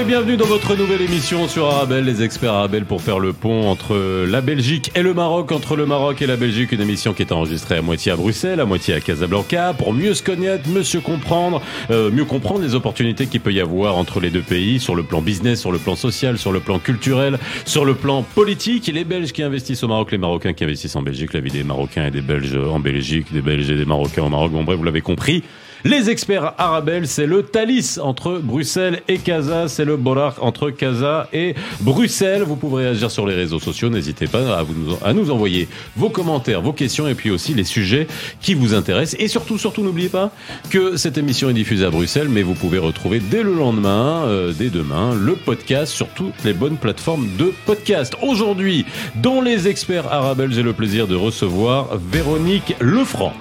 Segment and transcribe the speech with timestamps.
[0.00, 3.68] Et bienvenue dans votre nouvelle émission sur Arabelle, les experts Arabelle pour faire le pont
[3.68, 7.20] entre la Belgique et le Maroc, entre le Maroc et la Belgique, une émission qui
[7.20, 10.84] est enregistrée à moitié à Bruxelles, à moitié à Casablanca, pour mieux se connaître, mieux
[11.00, 11.60] comprendre,
[11.90, 15.02] euh, mieux comprendre les opportunités qu'il peut y avoir entre les deux pays, sur le
[15.02, 18.86] plan business, sur le plan social, sur le plan culturel, sur le plan politique.
[18.86, 21.64] Les Belges qui investissent au Maroc, les Marocains qui investissent en Belgique, la vie des
[21.64, 24.50] Marocains et des Belges en Belgique, des Belges et des Marocains au Maroc.
[24.50, 25.42] Bon bref, vous l'avez compris.
[25.84, 31.26] Les experts Arabelle, c'est le Thalys entre Bruxelles et Casa, c'est le Borak entre Casa
[31.32, 32.42] et Bruxelles.
[32.42, 34.58] Vous pouvez réagir sur les réseaux sociaux, n'hésitez pas
[35.02, 38.06] à, nous envoyer vos commentaires, vos questions et puis aussi les sujets
[38.42, 39.18] qui vous intéressent.
[39.20, 40.30] Et surtout, surtout, n'oubliez pas
[40.68, 44.52] que cette émission est diffusée à Bruxelles, mais vous pouvez retrouver dès le lendemain, euh,
[44.52, 48.14] dès demain, le podcast sur toutes les bonnes plateformes de podcast.
[48.20, 48.84] Aujourd'hui,
[49.16, 53.32] dans les experts Arabelle, j'ai le plaisir de recevoir Véronique Lefranc.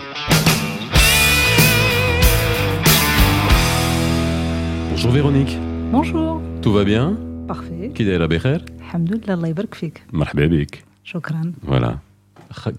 [4.98, 5.58] Bonjour Véronique.
[5.92, 6.40] Bonjour.
[6.62, 7.16] Tout va bien
[7.48, 7.92] Parfait.
[7.94, 11.92] كده la بخير الحمد لله الله يبارك فيك مرحبا بك شكرا Voilà.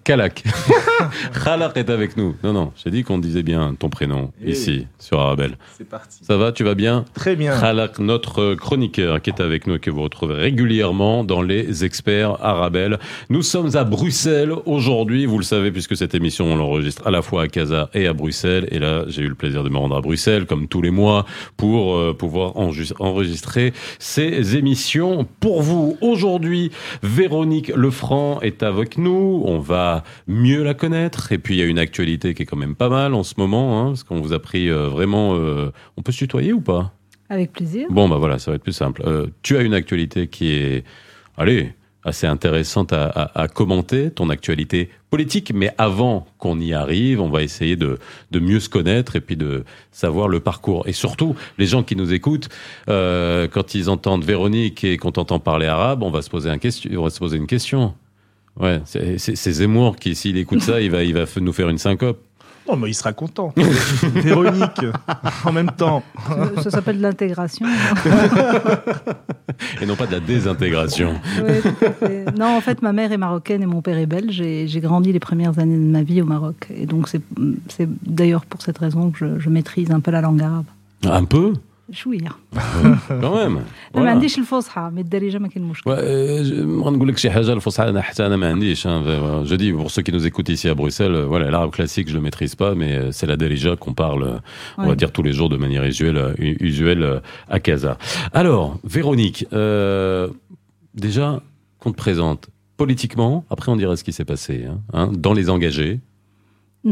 [0.05, 0.43] Kalak.
[1.45, 2.35] Khalak est avec nous.
[2.43, 4.51] Non, non, j'ai dit qu'on disait bien ton prénom Eh.
[4.51, 5.57] ici, sur Arabelle.
[5.79, 6.25] C'est parti.
[6.25, 7.59] Ça va, tu vas bien Très bien.
[7.59, 12.37] Khalak, notre chroniqueur qui est avec nous et que vous retrouvez régulièrement dans les experts
[12.45, 12.99] Arabelle.
[13.29, 17.23] Nous sommes à Bruxelles aujourd'hui, vous le savez, puisque cette émission, on l'enregistre à la
[17.23, 18.69] fois à Casa et à Bruxelles.
[18.71, 21.25] Et là, j'ai eu le plaisir de me rendre à Bruxelles, comme tous les mois,
[21.57, 25.97] pour euh, pouvoir enregistrer ces émissions pour vous.
[26.01, 26.71] Aujourd'hui,
[27.03, 29.43] Véronique Lefranc est avec nous.
[29.47, 31.33] On va mieux la connaître.
[31.33, 33.35] Et puis, il y a une actualité qui est quand même pas mal en ce
[33.39, 35.35] moment, hein, parce qu'on vous a pris euh, vraiment...
[35.37, 36.93] euh, on peut se tutoyer ou pas?
[37.29, 37.87] Avec plaisir.
[37.91, 39.03] Bon, bah voilà, ça va être plus simple.
[39.07, 40.85] Euh, tu as une actualité qui est,
[41.37, 45.53] allez, assez intéressante à, à- à commenter, ton actualité politique.
[45.55, 47.99] Mais avant qu'on y arrive, on va essayer de,
[48.31, 50.89] de mieux se connaître et puis de savoir le parcours.
[50.89, 52.49] Et surtout, les gens qui nous écoutent,
[52.89, 56.59] euh, quand ils entendent Véronique et qu'on t'entend parler arabe, on va se poser, un
[56.59, 57.95] question, on va se poser une question.
[58.61, 62.19] Ouais, c'est Zemmour qui, s'il écoute ça, il va, il va nous faire une syncope.
[62.67, 63.53] Oh, mais il sera content.
[64.15, 64.85] Véronique,
[65.45, 66.05] en même temps.
[66.57, 67.67] Ça, ça s'appelle de l'intégration.
[69.81, 71.15] Et non pas de la désintégration.
[71.43, 72.39] Ouais, tout à fait.
[72.39, 74.41] Non, en fait, ma mère est marocaine et mon père est belge.
[74.41, 76.69] Et j'ai grandi les premières années de ma vie au Maroc.
[76.73, 77.23] Et donc, c'est
[77.69, 80.67] c'est d'ailleurs pour cette raison que je, je maîtrise un peu la langue arabe.
[81.05, 81.55] Un peu?
[81.92, 82.30] شوية
[83.10, 83.50] Quand même.
[83.50, 83.62] ما
[83.94, 83.98] Voilà.
[84.08, 87.54] عنديش الفصحى من الدارجة ما كاين مشكل Ouais, euh, je- ما نقول لك شي حاجه
[87.54, 88.90] الفصحى انا حتى انا ما عنديش hein.
[88.90, 92.10] Euh, je dis pour ceux qui nous écoutent ici à Bruxelles euh, voilà l'arabe classique
[92.10, 94.38] je le maîtrise pas mais euh, c'est la derija qu'on parle euh,
[94.78, 94.96] on va Ouais.
[94.96, 97.20] dire tous les jours de manière usuelle euh, u- usuelle euh,
[97.56, 97.94] à Casa
[98.34, 98.66] alors
[98.96, 100.28] Véronique euh,
[101.06, 101.28] déjà
[101.80, 102.42] qu'on te présente
[102.78, 105.94] politiquement après on dira ce qui s'est passé hein, hein, dans les engagés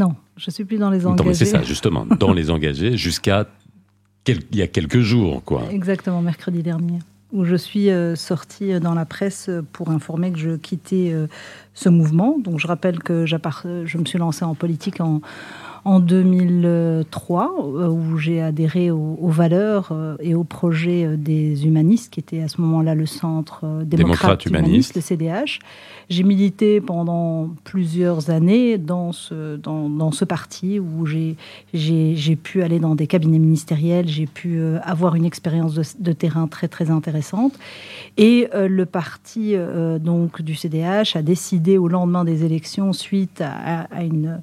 [0.04, 0.12] Non,
[0.44, 1.34] je suis plus dans les Non, mais engagés.
[1.46, 3.40] c'est ça justement dans les engagés jusqu'à
[4.29, 6.99] il y a quelques jours quoi Exactement, mercredi dernier,
[7.33, 11.27] où je suis euh, sortie dans la presse pour informer que je quittais euh,
[11.75, 12.39] ce mouvement.
[12.39, 15.21] Donc je rappelle que je me suis lancée en politique en,
[15.85, 21.67] en 2003, euh, où j'ai adhéré aux, aux valeurs euh, et aux projets euh, des
[21.67, 24.95] humanistes, qui était à ce moment-là le centre démocrate, Démocrate humaniste.
[24.97, 25.59] le CDH.
[26.09, 31.37] J'ai milité pendant plusieurs années dans ce, dans, dans ce parti où j'ai
[32.37, 36.69] pu aller dans des cabinets ministériels, j'ai pu avoir une expérience de, de terrain très
[36.69, 37.53] très intéressante.
[38.17, 43.41] Et euh, le parti euh, donc du CDH a décidé au lendemain des élections, suite
[43.41, 44.41] à, à une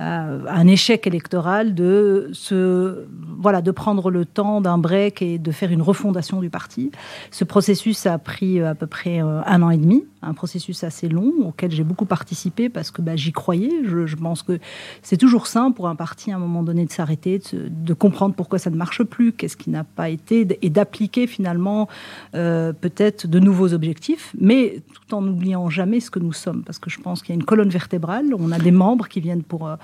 [0.00, 3.04] à un échec électoral de se
[3.38, 6.90] voilà de prendre le temps d'un break et de faire une refondation du parti.
[7.30, 10.84] Ce processus a pris euh, à peu près euh, un an et demi, un processus
[10.84, 13.70] assez long auquel j'ai beaucoup participé parce que bah, j'y croyais.
[13.84, 14.58] Je, pense que
[15.02, 18.58] c'est toujours sain pour un parti à un moment donné de s'arrêter, de, comprendre pourquoi
[18.58, 21.88] ça ne marche plus, qu'est-ce qui n'a pas été, et d'appliquer finalement
[22.34, 26.78] euh, peut-être de nouveaux objectifs, mais tout en n'oubliant jamais ce que nous sommes, parce
[26.78, 29.42] que je pense qu'il y a une colonne vertébrale, on a des membres qui viennent
[29.42, 29.76] pour, euh, euh,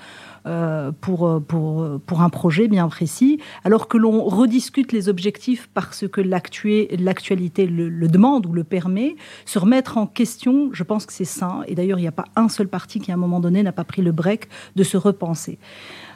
[1.01, 5.69] pour, euh, pour, euh, pour un projet bien précis, alors que l'on rediscute les objectifs
[5.73, 9.15] parce que l'actu- l'actualité le demande ou le permet,
[9.45, 12.25] se remettre en question, je pense que c'est sain, et d'ailleurs il n'y a pas
[12.35, 14.95] un seul parti qui à un moment donné n'a pas pris le break de se
[14.95, 15.59] repenser.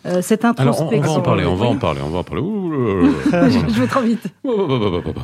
[0.04, 0.90] Euh, cette introspection.
[0.90, 2.42] Alors, on, va en parler, on va en parler, on va en parler.
[3.72, 4.24] je vais trop vite.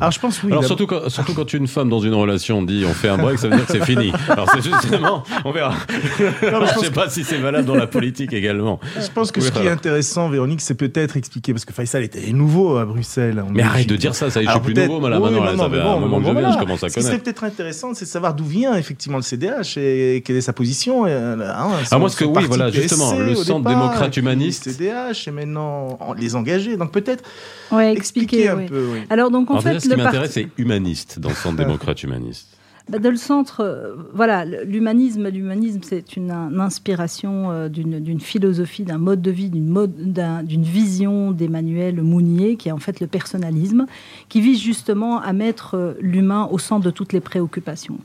[0.00, 0.52] Alors, je pense oui.
[0.52, 3.40] Alors, surtout quand, surtout quand une femme dans une relation dit on fait un break,
[3.40, 4.12] ça veut dire que c'est fini.
[4.28, 5.70] Alors, c'est justement, on verra.
[5.70, 8.78] Non, je ne sais pas si c'est valable dans la politique également.
[9.00, 12.32] Je pense que ce qui est intéressant, Véronique, c'est peut-être expliquer, parce que Faisal était
[12.32, 13.44] nouveau à Bruxelles.
[13.50, 15.22] Mais arrête de dire ça, ça y est, je suis plus nouveau, madame.
[15.22, 16.92] Oui, non, ça fait un moment que je viens, je commence à connaître.
[16.92, 20.36] Ce qui serait peut-être intéressant, c'est de savoir d'où vient effectivement le CDH et quelle
[20.36, 21.06] est sa position.
[21.06, 24.67] Hein, ah, moi, ce que oui, voilà, justement, le Centre démocrate humaniste.
[24.68, 26.76] Le CDH et maintenant les engager.
[26.76, 27.24] Donc peut-être
[27.72, 29.00] ouais, expliquer, un peu.
[29.10, 32.58] Alors donc en fait, ce qui m'intéresse, c'est humaniste dans le Centre démocrate humaniste.
[32.88, 38.96] Bah, dans le centre, euh, voilà, l'humanisme, l'humanisme, c'est une, inspiration euh, d'une philosophie, d'un
[38.96, 43.84] mode de vie, d'une vision d'Emmanuel Mounier, qui est en fait le personnalisme,
[44.30, 47.98] qui vise justement à mettre euh, l'humain au centre de toutes les préoccupations.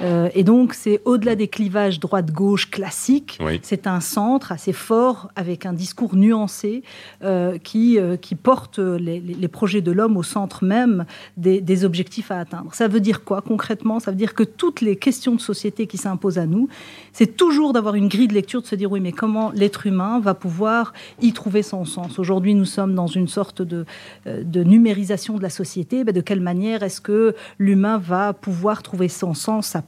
[0.00, 3.38] Euh, et donc, c'est au-delà des clivages droite-gauche classiques.
[3.62, 6.82] C'est un centre assez fort avec un discours nuancé
[7.22, 11.04] euh, qui, euh, qui porte les, les, projets de l'homme au centre même
[11.36, 12.72] des, des, objectifs à atteindre.
[12.74, 14.00] Ça veut dire quoi concrètement?
[14.00, 16.68] Ça veut dire que toutes les questions de société qui s'imposent à nous,
[17.12, 20.20] c'est toujours d'avoir une grille de lecture, de se dire oui, mais comment l'être humain
[20.20, 22.18] va pouvoir y trouver son sens?
[22.18, 23.84] Aujourd'hui, nous sommes dans une sorte de,
[24.26, 26.04] de numérisation de la société.
[26.04, 29.82] Ben, de quelle manière est-ce que l'humain va pouvoir trouver son sens, sa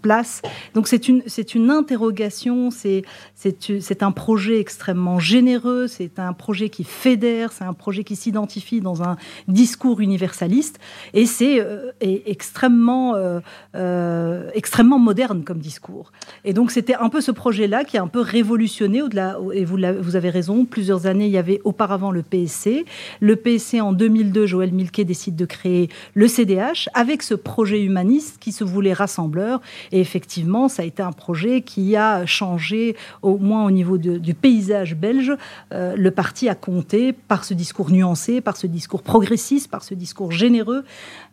[0.74, 3.02] Donc c'est une, c'est une interrogation, c'est,
[3.34, 8.80] c'est, un projet extrêmement généreux, c'est un projet qui fédère, c'est un projet qui s'identifie
[8.80, 9.16] dans un
[9.48, 10.78] discours universaliste,
[11.14, 13.40] et c'est euh, extrêmement, euh,
[13.74, 16.12] euh, extrêmement moderne comme discours.
[16.44, 19.78] Et donc c'était un peu ce projet-là qui a un peu révolutionné au-delà, et vous,
[20.00, 22.84] vous avez raison, plusieurs années, il y avait auparavant le PSC.
[23.20, 28.38] Le PSC, en 2002, Joël Milquet décide de créer le CDH avec ce projet humaniste
[28.40, 29.60] qui se voulait rassembleur
[29.92, 34.34] et effectivement, ça a été un projet qui a changé, au moins au niveau du
[34.34, 35.32] paysage belge.
[35.72, 39.94] Euh, le parti a compté par ce discours nuancé, par ce discours progressiste, par ce
[39.94, 40.84] discours généreux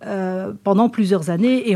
[0.05, 1.69] euh, pendant plusieurs années.
[1.69, 1.75] Et,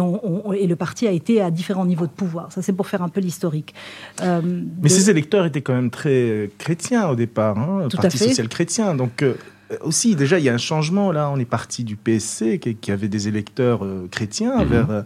[0.56, 2.52] et, le parti a été à différents niveaux de pouvoir.
[2.52, 3.74] Ça, c'est pour faire un peu l'historique.
[4.22, 4.42] Euh,
[4.82, 8.94] Mais ces électeurs étaient quand même très chrétiens au départ, hein, Tout Parti social chrétien.
[8.94, 9.24] Donc
[9.82, 11.14] aussi, déjà, il y a un changement.
[11.14, 14.68] Là, on est parti du PSC, qui, avait des électeurs chrétiens, mhm.
[14.68, 15.04] vers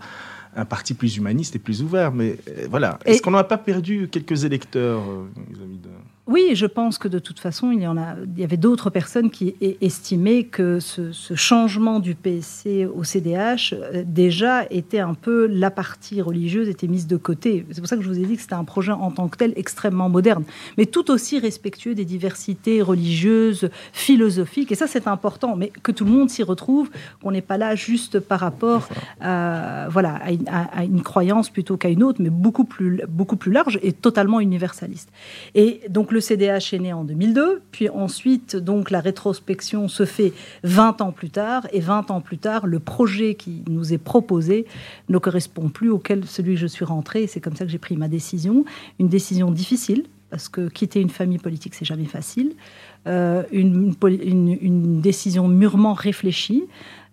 [0.56, 2.12] un parti plus humaniste et plus ouvert.
[2.12, 5.90] Mais euh, voilà, est-ce qu'on n'a pas perdu quelques électeurs, euh, amis de...
[6.28, 8.90] Oui, je pense que de toute façon, il y, en a, il y avait d'autres
[8.90, 15.48] personnes qui estimaient que ce, changement du PSC au CDH euh, déjà était un peu
[15.48, 17.66] la partie religieuse était mise de côté.
[17.72, 19.38] C'est pour ça que je vous ai dit que c'était un projet en tant que
[19.38, 20.44] tel extrêmement moderne,
[20.78, 24.74] mais tout aussi respectueux des diversités religieuses, philosophiques.
[24.74, 26.90] Et ça, c'est important, mais que tout le monde s'y retrouve,
[27.22, 28.90] qu'on n'est pas là juste par rapport
[29.22, 33.38] à, voilà, à, une, à une croyance plutôt qu'à une autre, mais beaucoup plus, beaucoup
[33.38, 35.10] plus large et totalement universaliste.
[35.56, 40.34] Et donc, le CDH est né en 2002, puis ensuite, donc, la rétrospection se fait
[40.64, 44.66] 20 ans plus tard, et 20 ans plus tard, le projet qui nous est proposé
[45.10, 47.98] ne correspond plus auquel celui que je suis rentré, c'est comme ça que j'ai pris
[47.98, 48.66] ma décision.
[49.00, 52.54] Une décision difficile, parce que quitter une famille politique, c'est jamais facile.
[53.08, 56.64] Euh, une, une, décision mûrement réfléchie.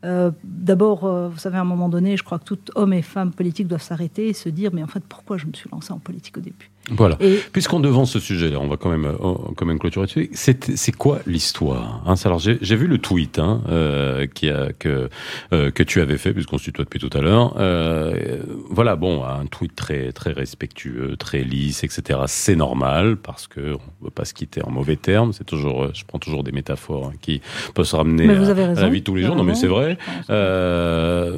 [0.05, 3.03] Euh, d'abord, euh, vous savez, à un moment donné, je crois que tout homme et
[3.03, 5.93] femme politique doivent s'arrêter et se dire, mais en fait, pourquoi je me suis lancé
[5.93, 6.71] en politique au début?
[6.91, 7.19] Voilà.
[7.53, 10.31] Puisqu'on devance ce sujet-là, on va quand même, euh, quand même clôturer dessus.
[10.35, 12.15] C'est quoi l'histoire hein?
[12.25, 15.09] Alors j'ai vu le tweet hein, euh, qui a, que
[15.53, 17.55] euh, que tu avais fait, puisqu'on se tutoie depuis tout à l'heure.
[17.59, 22.21] Euh, voilà, bon, un tweet très très respectueux, très lisse, etc.
[22.27, 25.33] C'est normal parce que on veut pas se quitter en mauvais termes.
[25.33, 27.41] C'est toujours, je prends toujours des métaphores hein, qui
[27.75, 29.37] peuvent se ramener à, à, la vie de tous les jours.
[29.37, 29.97] Non, mais c'est vrai.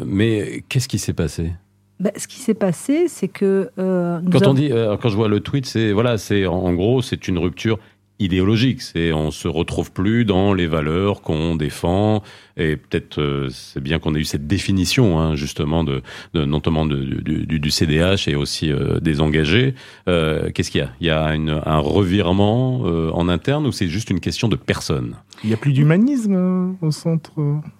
[0.06, 1.52] mais qu'est-ce qui s'est passé?
[1.98, 5.28] Bah, ce qui s'est passé, c'est que euh, quand on dit, euh, quand je vois
[5.28, 7.78] le tweet, c'est voilà, c'est en gros, c'est une rupture
[8.18, 8.82] idéologique.
[8.82, 12.22] C'est on se retrouve plus dans les valeurs qu'on défend.
[12.56, 16.86] Et peut-être euh, c'est bien qu'on ait eu cette définition hein, justement de, de notamment
[16.86, 19.74] de, du, du, CDH et aussi euh, des engagés.
[20.08, 20.90] Euh, Qu'est-ce qu'il y a?
[21.00, 24.56] Il y a une, un revirement euh, en interne ou c'est juste une question de
[24.56, 25.16] personne?
[25.46, 27.32] Il n'y a plus d'humanisme au centre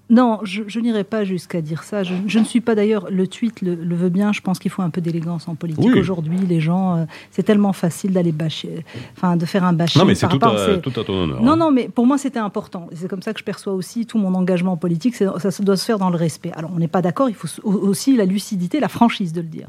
[0.09, 2.05] non, je, je n'irai pas jusqu'à dire ça.
[2.05, 4.71] Je, je, ne suis pas d'ailleurs, le tweet le, le, veut bien, je pense qu'il
[4.71, 5.97] faut un peu d'élégance en politique.
[5.97, 8.85] Aujourd'hui, les gens, c'est tellement facile d'aller bâcher,
[9.17, 9.99] enfin de faire un bâcher.
[9.99, 11.43] Non, mais c'est tout, tout, à ton honneur.
[11.43, 11.57] Non, hein.
[11.57, 12.89] non, mais pour moi, c'était important.
[12.95, 15.17] C'est comme ça que je perçois aussi tout mon engagement politique.
[15.17, 15.29] Ça
[15.61, 16.53] doit se faire dans le respect.
[16.55, 19.67] Alors, on n'est pas d'accord, il faut aussi la lucidité, la franchise de le dire.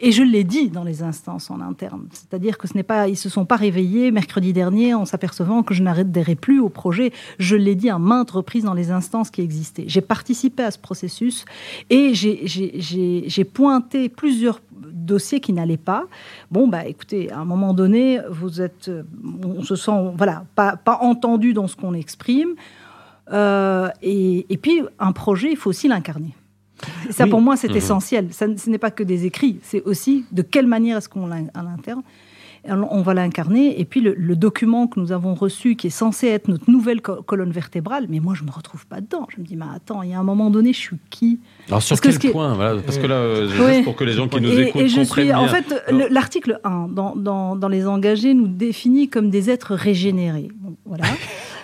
[0.00, 2.06] Et je l'ai dit dans les instances en interne.
[2.12, 5.74] C'est-à-dire que ce n'est pas, ils se sont pas réveillés mercredi dernier en s'apercevant que
[5.74, 7.12] je n'adhérais plus au projet.
[7.38, 9.84] Je l'ai dit à maintes reprises dans les instances qui existaient.
[9.88, 11.44] J'ai participé à ce processus
[11.90, 16.04] et j'ai pointé plusieurs dossiers qui n'allaient pas.
[16.50, 18.90] Bon, bah écoutez, à un moment donné, vous êtes,
[19.42, 22.54] on se sent, voilà, pas, pas entendu dans ce qu'on exprime.
[23.32, 26.34] Euh, et, puis, un projet, il faut aussi l'incarner.
[27.10, 27.76] Ça, pour moi, c'est mhm.
[27.76, 28.28] essentiel.
[28.32, 32.02] Ça, ce n'est pas que des écrits, c'est aussi de quelle manière est-ce qu'on l'interne
[32.66, 33.80] on va l'incarner.
[33.80, 37.50] Et puis le, document que nous avons reçu, qui est censé être notre nouvelle colonne
[37.50, 39.26] vertébrale, mais moi je me retrouve pas dedans.
[39.34, 41.38] Je me dis, mais attends, il y a un moment donné, je suis qui?
[41.68, 44.58] Alors sur quel point Parce que là, euh, juste pour que les gens qui nous
[44.58, 49.08] écoutent et je suis, En fait, l'article 1 dans, dans, dans, les engagés nous définit
[49.08, 50.48] comme des êtres régénérés.
[50.84, 51.04] voilà.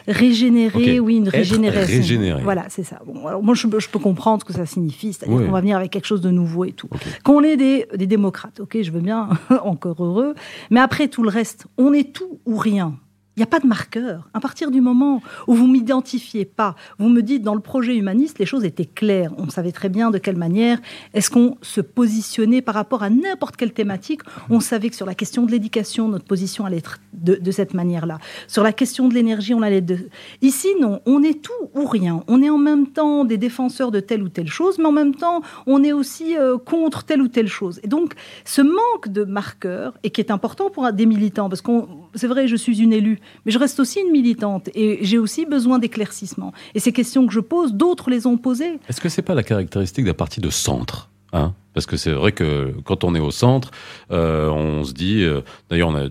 [0.06, 2.38] Régénérer, oui, une régénération.
[2.42, 3.00] Voilà, c'est ça.
[3.06, 5.90] Bon, alors moi, je, peux comprendre ce que ça signifie, c'est-à-dire qu'on va venir avec
[5.90, 6.88] quelque chose de nouveau et tout.
[7.25, 9.28] Qu'on est des, des démocrates, ok, je veux bien,
[9.62, 10.34] encore heureux.
[10.70, 12.94] Mais après tout le reste, on est tout ou rien.
[13.37, 14.29] Il n'y a pas de marqueur.
[14.33, 18.38] À partir du moment où vous m'identifiez pas, vous me dites dans le projet humaniste,
[18.38, 19.33] les choses étaient claires.
[19.38, 20.79] On savait très bien de quelle manière
[21.14, 24.21] est-ce qu'on se positionnait par rapport à n'importe quelle thématique.
[24.50, 28.19] On savait que sur la question de l'éducation, notre position allait être de, cette manière-là.
[28.47, 29.99] Sur la question de l'énergie, on allait de...
[30.41, 31.00] Ici, non.
[31.05, 32.23] On est tout ou rien.
[32.29, 35.14] On est en même temps des défenseurs de telle ou telle chose, mais en même
[35.17, 37.81] temps, on est aussi euh, contre telle ou telle chose.
[37.83, 38.14] Et donc,
[38.45, 41.73] ce manque de marqueur, et qui est important pour des militants, parce que
[42.14, 45.47] c'est vrai, je suis une élue, mais je reste aussi une militante et j'ai aussi
[45.47, 46.52] besoin d'éclaircissement.
[46.75, 48.78] Et ces questions que je pose, d'autres les ont posées.
[48.88, 51.54] Est-ce que c'est pas la caractéristique d'un parti de centre hein?
[51.73, 53.73] Parce que c'est vrai que quand on est au centre,
[54.12, 55.23] euh, on se dit.
[55.23, 56.09] Euh, d'ailleurs, on a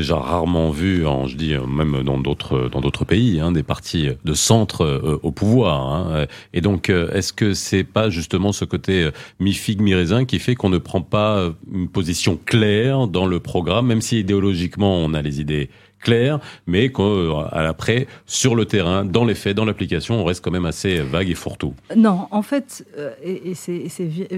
[0.00, 4.08] déjà rarement vu, en, je dis même dans d'autres dans d'autres pays, hein, des partis
[4.24, 5.80] de centre euh, au pouvoir.
[5.80, 6.26] Hein.
[6.52, 10.54] Et donc, est-ce que c'est pas justement ce côté mi figue mi raisin qui fait
[10.54, 15.22] qu'on ne prend pas une position claire dans le programme, même si idéologiquement on a
[15.22, 15.68] les idées
[16.00, 20.66] clair, mais qu'après, sur le terrain, dans les faits, dans l'application, on reste quand même
[20.66, 21.74] assez vague et fourre-tout?
[21.96, 23.88] Non, en fait, euh, et, c'est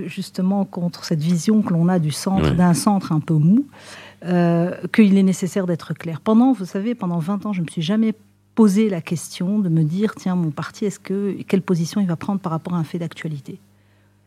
[0.07, 3.67] justement contre cette vision que l'on a du centre, d'un centre un peu mou,
[4.25, 6.21] euh, qu'il est nécessaire d'être clair.
[6.21, 8.15] Pendant, vous savez, pendant 20 ans, je ne me suis jamais
[8.55, 12.17] posé la question de me dire, tiens, mon parti, est-ce que quelle position il va
[12.17, 13.59] prendre par rapport à un fait d'actualité?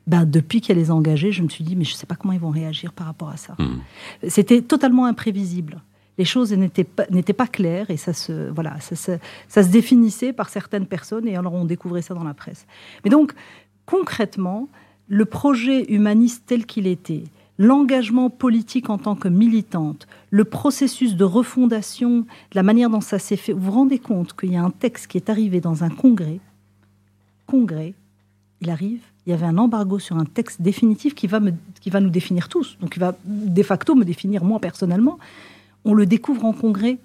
[0.08, 2.34] Ben, depuis qu'elle est engagée, je me suis dit, mais je ne sais pas comment
[2.34, 3.56] ils vont réagir par rapport à ça.
[3.58, 3.80] Hmm.
[4.28, 5.82] C'était totalement imprévisible
[6.18, 7.06] les choses n'étaient pas,
[7.38, 11.54] pas, claires et ça se, voilà, ça, ça, se définissait par certaines personnes et alors
[11.54, 12.66] on découvrait ça dans la presse.
[13.04, 13.34] Mais donc,
[13.86, 14.70] concrètement,
[15.08, 17.24] le projet humaniste tel qu'il était,
[17.58, 23.36] l'engagement politique en tant que militante, le processus de refondation, la manière dont ça s'est
[23.36, 25.90] fait, vous vous rendez compte qu'il y a un texte qui est arrivé dans un
[25.90, 26.40] congrès,
[27.46, 27.94] congrès,
[28.62, 31.90] il arrive, il y avait un embargo sur un texte définitif qui va, me, qui
[31.90, 35.20] va nous définir tous, donc qui va de facto me définir moi personnellement,
[35.86, 36.98] on le découvre en congrès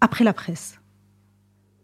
[0.00, 0.78] après la presse.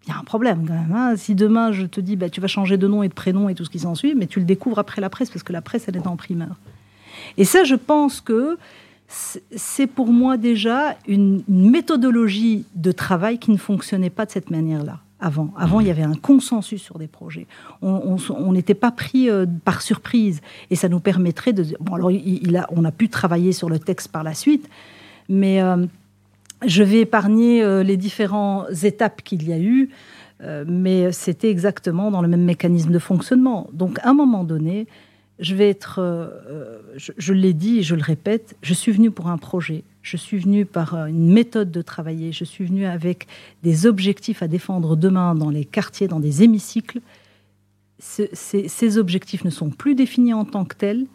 [0.07, 0.93] Il y a un problème quand même.
[0.93, 1.17] Hein.
[1.17, 3.55] Si demain je te dis bah, tu vas changer de nom et de prénom et
[3.55, 5.85] tout ce qui s'ensuit, mais tu le découvres après la presse parce que la presse
[5.89, 6.57] elle est en primeur.
[7.37, 8.59] Et ça, je pense que
[9.09, 15.01] c'est pour moi déjà une méthodologie de travail qui ne fonctionnait pas de cette manière-là
[15.21, 15.51] avant.
[15.57, 17.47] Avant, il y avait un consensus sur des projets.
[17.83, 20.41] On n'était pas pris euh, par surprise.
[20.71, 21.65] Et ça nous permettrait de...
[21.81, 22.11] Bon, alors,
[22.71, 24.69] on a pu travailler sur le texte par la suite,
[25.29, 25.63] mais...
[25.63, 25.87] Euh,
[26.65, 29.91] je vais épargner euh, les différentes étapes qu'il y a eu,
[30.67, 33.69] mais c'était exactement dans le même mécanisme de fonctionnement.
[33.75, 34.87] Donc, à un moment donné,
[35.39, 39.29] je vais être, euh, je, l'ai dit et je le répète, je suis venu pour
[39.29, 43.27] un projet, je suis venu par une méthode de travailler, je suis venu avec
[43.63, 47.01] des objectifs à défendre demain dans les quartiers, dans des hémicycles.
[47.99, 51.07] ces objectifs ne sont plus définis en tant que tels.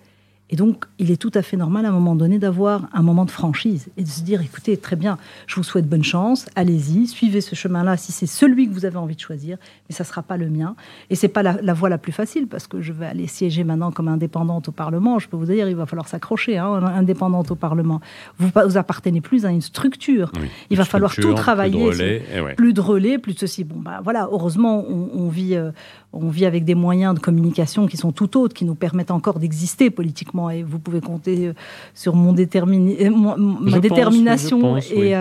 [0.52, 3.24] Et donc, il est tout à fait normal à un moment donné d'avoir un moment
[3.24, 5.18] de franchise et de se dire, écoutez, très bien,
[5.48, 8.98] je vous souhaite bonne chance, allez-y, suivez ce chemin-là si c'est celui que vous avez
[8.98, 9.58] envie de choisir,
[9.90, 10.76] mais ça ne sera pas le mien.
[11.10, 13.92] Et c'est pas la, voie la plus facile parce que je vais aller siéger maintenant
[13.92, 15.20] comme indépendante au Parlement.
[15.20, 18.02] Je peux vous dire, il va falloir s'accrocher, hein, indépendante au Parlement.
[18.38, 20.34] Vous, vous appartenez plus à une structure.
[20.70, 21.88] il va falloir tout travailler.
[21.88, 23.64] Plus de relais, plus de relais, plus de ceci.
[23.64, 25.72] Bon, bah voilà, heureusement, on, vit, euh,
[26.14, 29.40] on vit avec des moyens de communication qui sont tout autres, qui nous permettent encore
[29.40, 30.50] d'exister politiquement.
[30.50, 31.54] Et vous pouvez compter euh,
[31.94, 35.14] sur mon ma détermination et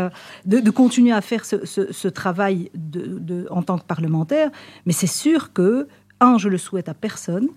[0.46, 4.50] de, continuer à faire ce, travail de, en tant que parlementaire.
[4.86, 5.86] Mais c'est sûr que,
[6.20, 7.48] un, je le souhaite à personne.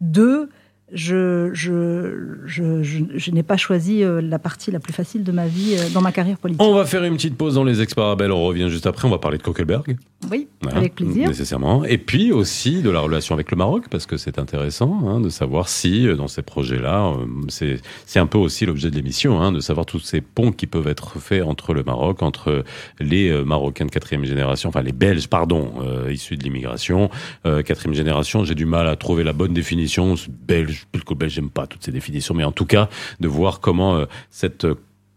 [0.00, 0.48] Deux,
[0.92, 5.46] je, je, je, je, n'ai pas choisi euh, la partie la plus facile de ma
[5.46, 6.62] vie euh, dans ma carrière politique.
[6.62, 9.18] On va faire une petite pause dans les Exparabelles, on revient juste après, on va
[9.18, 9.96] parler de Kokelberg.
[10.30, 11.28] Oui, avec plaisir.
[11.28, 11.84] Nécessairement.
[11.84, 15.28] Et puis aussi de la relation avec le Maroc, parce que c'est intéressant hein, de
[15.28, 17.12] savoir si, euh, dans ces projets-là,
[17.48, 20.88] c'est un peu aussi l'objet de l'émission, hein, de savoir tous ces ponts qui peuvent
[20.88, 22.64] être faits entre le Maroc, entre
[22.98, 25.72] les Marocains de quatrième génération, enfin les Belges, pardon,
[26.10, 27.10] issus de l'immigration.
[27.44, 30.14] quatrième génération, j'ai du mal à trouver la bonne définition.
[30.46, 32.88] Belge, code belge, j'aime pas toutes ces définitions, mais en tout cas,
[33.20, 34.66] de voir comment cette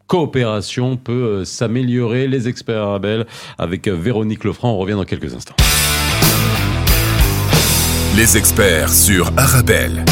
[0.08, 2.28] coopération peut s'améliorer.
[2.28, 3.26] Les experts Arabelle
[3.58, 4.72] avec Véronique Lefranc.
[4.72, 5.56] On revient dans quelques instants.
[8.18, 10.04] Les experts sur Arabelle.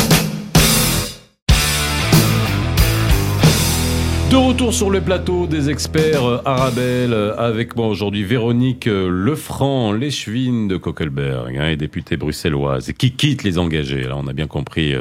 [4.32, 9.10] De retour sur le plateau des experts euh, Arabelle euh, avec moi aujourd'hui Véronique euh,
[9.10, 14.03] Lefranc, l'échevine de Coquelberg hein, et députée bruxelloise qui quitte les engagés.
[14.03, 14.94] Là, on a bien compris.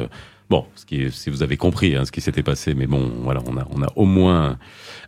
[0.49, 3.41] Bon, ce qui, si vous avez compris hein, ce qui s'était passé, mais bon, voilà,
[3.47, 4.57] on a, on a au moins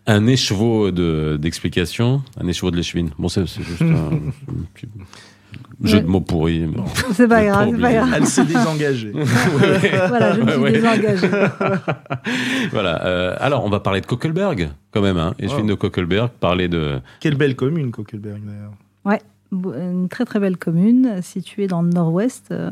[0.07, 0.91] un écheveau
[1.37, 3.11] d'explication, un écheveau de l'échevine.
[3.17, 4.09] Bon, c'est juste un,
[5.83, 6.69] Jeu de mots pourris.
[7.13, 8.09] C'est pas grave, c'est pas grave.
[8.15, 9.11] Elle s'est désengagée.
[10.07, 11.27] voilà, je me suis désengagée.
[12.71, 13.03] voilà.
[13.05, 15.17] Euh, alors, on va parler de Kokelberg, quand même.
[15.17, 15.33] Hein.
[15.39, 16.99] Et je viens de Kokelberg, parler de.
[17.19, 18.73] Quelle belle commune, Kokelberg, d'ailleurs.
[19.05, 19.21] Ouais,
[19.51, 22.49] une très très belle commune située dans le nord-ouest.
[22.51, 22.69] Euh,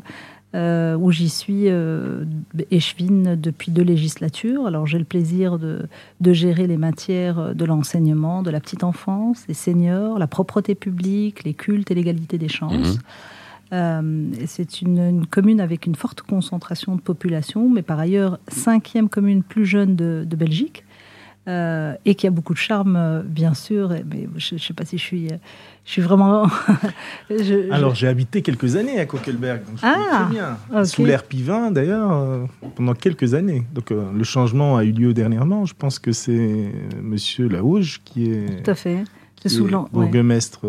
[0.55, 2.25] euh, où j'y suis euh,
[2.71, 4.65] échevine depuis deux législatures.
[4.65, 5.87] Alors j'ai le plaisir de,
[6.21, 11.43] de, gérer les matières de l'enseignement, de la petite enfance, les seniors, la propreté publique,
[11.43, 12.95] les cultes et l'égalité des chances.
[12.95, 12.99] Mhm.
[13.71, 19.43] Euh, c'est une, commune avec une forte concentration de population, mais par ailleurs cinquième commune
[19.43, 20.83] plus jeune de, de Belgique.
[21.49, 23.89] Euh, et qui a beaucoup de charme, euh, bien sûr.
[23.89, 25.29] Mais je ne sais pas si je suis,
[25.83, 26.47] je suis vraiment.
[27.71, 30.85] Alors, j'ai habité quelques années à Kokelberg, donc je ah, très bien.
[30.85, 33.63] Sous l'ère Pivin, d'ailleurs, euh, pendant quelques années.
[33.73, 35.65] Donc, le changement a eu lieu dernièrement.
[35.65, 38.63] Je pense que c'est Monsieur Lahouge qui est.
[38.63, 39.03] Tout à fait.
[39.41, 40.67] C'est sous bourgmestre.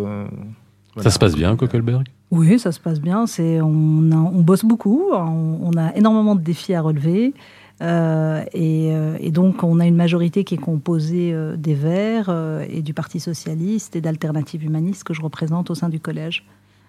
[0.96, 3.26] Ça se passe bien, Kokelberg Oui, ça se passe bien.
[3.26, 5.10] C'est, on, on bosse beaucoup.
[5.12, 7.34] on, a énormément de défis à relever.
[7.82, 12.30] Euh, euh, et, donc, on a une majorité qui est composée euh, des Verts
[12.68, 16.44] et du Parti socialiste et d'Alternative humaniste que je représente au sein du collège.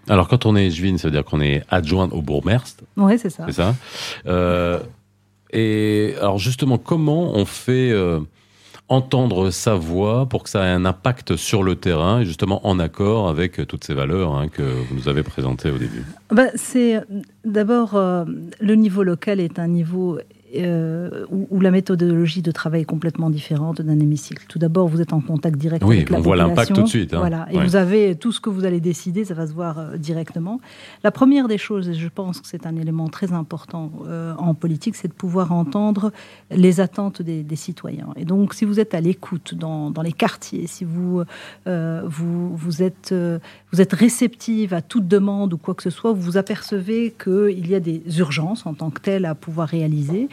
[0.09, 3.29] Alors, quand on est juin, ça veut dire qu'on est adjoint au bourgmestre Oui, c'est
[3.29, 3.45] ça.
[3.47, 3.75] C'est ça.
[5.53, 7.93] et alors, justement, comment on fait
[8.89, 13.29] entendre sa voix pour que ça ait un impact sur le terrain justement en accord
[13.29, 16.03] avec toutes ces valeurs hein, que vous nous avez présentées au début?
[16.29, 16.99] Bah, C'est
[17.45, 20.19] d'abord le niveau local est un niveau
[20.55, 24.45] euh, où, la méthodologie de travail est complètement différente d'un hémicycle.
[24.47, 26.15] Tout d'abord, vous êtes en contact direct avec la population.
[26.15, 27.13] Oui, on voit l'impact tout de suite.
[27.13, 27.19] Hein.
[27.19, 29.97] Voilà, et vous avez tout ce que vous allez décider, ça va se voir euh,
[29.97, 30.59] directement.
[31.03, 34.53] La première des choses, et je pense que c'est un élément très important euh, en
[34.53, 36.11] politique, c'est de pouvoir entendre
[36.49, 38.07] les attentes des, citoyens.
[38.15, 41.23] Et donc, si vous êtes à l'écoute dans, dans, les quartiers, si vous,
[41.65, 43.13] vous, vous, êtes,
[43.71, 47.67] vous êtes réceptive à toute demande ou quoi que ce soit, vous vous apercevez qu'il
[47.67, 50.29] y a des urgences en tant que telles à pouvoir réaliser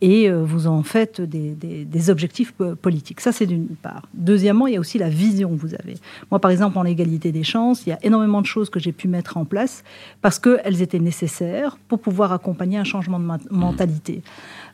[0.00, 3.20] et euh, vous en faites des, objectifs politiques.
[3.20, 4.08] Ça, c'est d'une part.
[4.14, 5.96] Deuxièmement, il y a aussi la vision que vous avez.
[6.30, 8.92] Moi, par exemple, en l'égalité des chances, il y a énormément de choses que j'ai
[8.92, 9.84] pu mettre en place
[10.22, 14.22] parce qu'elles étaient nécessaires pour pouvoir accompagner un changement de mentalité.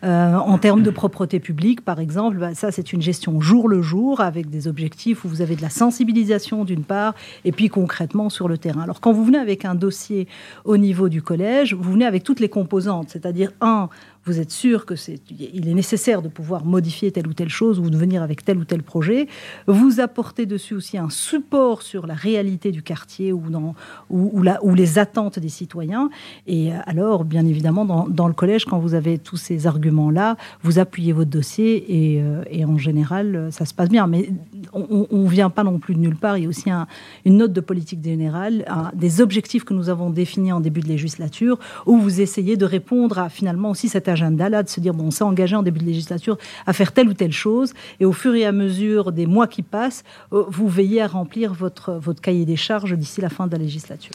[0.04, 3.82] Euh, en termes de propreté publique, par exemple, bah, ça c'est une gestion jour le
[3.82, 8.28] jour avec des objectifs où vous avez de la sensibilisation d'une part et puis concrètement
[8.28, 8.82] sur le terrain.
[8.82, 10.28] Alors quand vous venez avec un dossier
[10.64, 13.88] au niveau du collège, vous venez avec toutes les composantes, c'est-à-dire un,
[14.26, 17.78] vous êtes sûr que c'est, il est nécessaire de pouvoir modifier telle ou telle chose
[17.78, 19.28] ou de venir avec tel ou tel projet.
[19.68, 23.76] Vous apportez dessus aussi un support sur la réalité du quartier ou, dans,
[24.10, 26.10] ou, ou les attentes des citoyens.
[26.48, 31.12] Et alors, bien évidemment, dans, le collège, quand vous avez tous ces arguments-là, vous appuyez
[31.12, 34.08] votre dossier et, euh, en général, ça se passe bien.
[34.08, 34.30] Mais
[34.72, 36.36] on ne vient pas non plus de nulle part.
[36.36, 36.88] Il y a aussi un,
[37.24, 41.58] une note de politique générale, des objectifs que nous avons définis en début de législature,
[41.86, 45.10] où vous essayez de répondre à finalement aussi cet agenda-là, de se dire, bon, on
[45.10, 48.34] s'est engagé en début de législature à faire telle ou telle chose, et au fur
[48.34, 52.44] et à mesure des mois qui passent, euh, vous veillez à remplir votre, votre cahier
[52.44, 54.12] des charges d'ici la fin de la législature.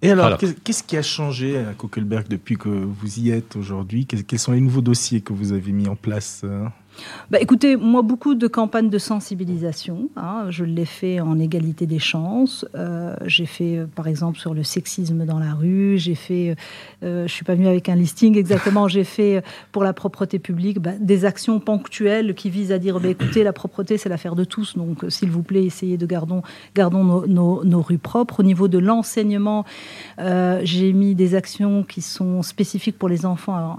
[0.00, 4.06] Et alors, qu'est-ce qui a changé à Kokelberg depuis que vous y êtes aujourd'hui?
[4.06, 6.66] Quels sont les nouveaux dossiers que vous avez mis en place euh?
[7.30, 10.08] Bah, écoutez, moi, beaucoup de campagnes de sensibilisation.
[10.16, 12.64] Hein, je l'ai fait en égalité des chances.
[12.74, 15.98] Euh, j'ai fait, euh, par exemple, sur le sexisme dans la rue.
[15.98, 16.56] J'ai fait,
[17.02, 18.88] euh, je suis pas venue avec un listing exactement.
[18.88, 23.08] j'ai fait pour la propreté publique bah, des actions ponctuelles qui visent à dire, bah,
[23.08, 24.76] écoutez, la propreté, c'est l'affaire de tous.
[24.76, 26.42] Donc, s'il vous plaît, essayez de gardons,
[26.74, 28.40] gardons nos, nos, rues propres.
[28.40, 29.64] Au niveau de l'enseignement,
[30.18, 33.78] j'ai mis des actions qui sont spécifiques pour les enfants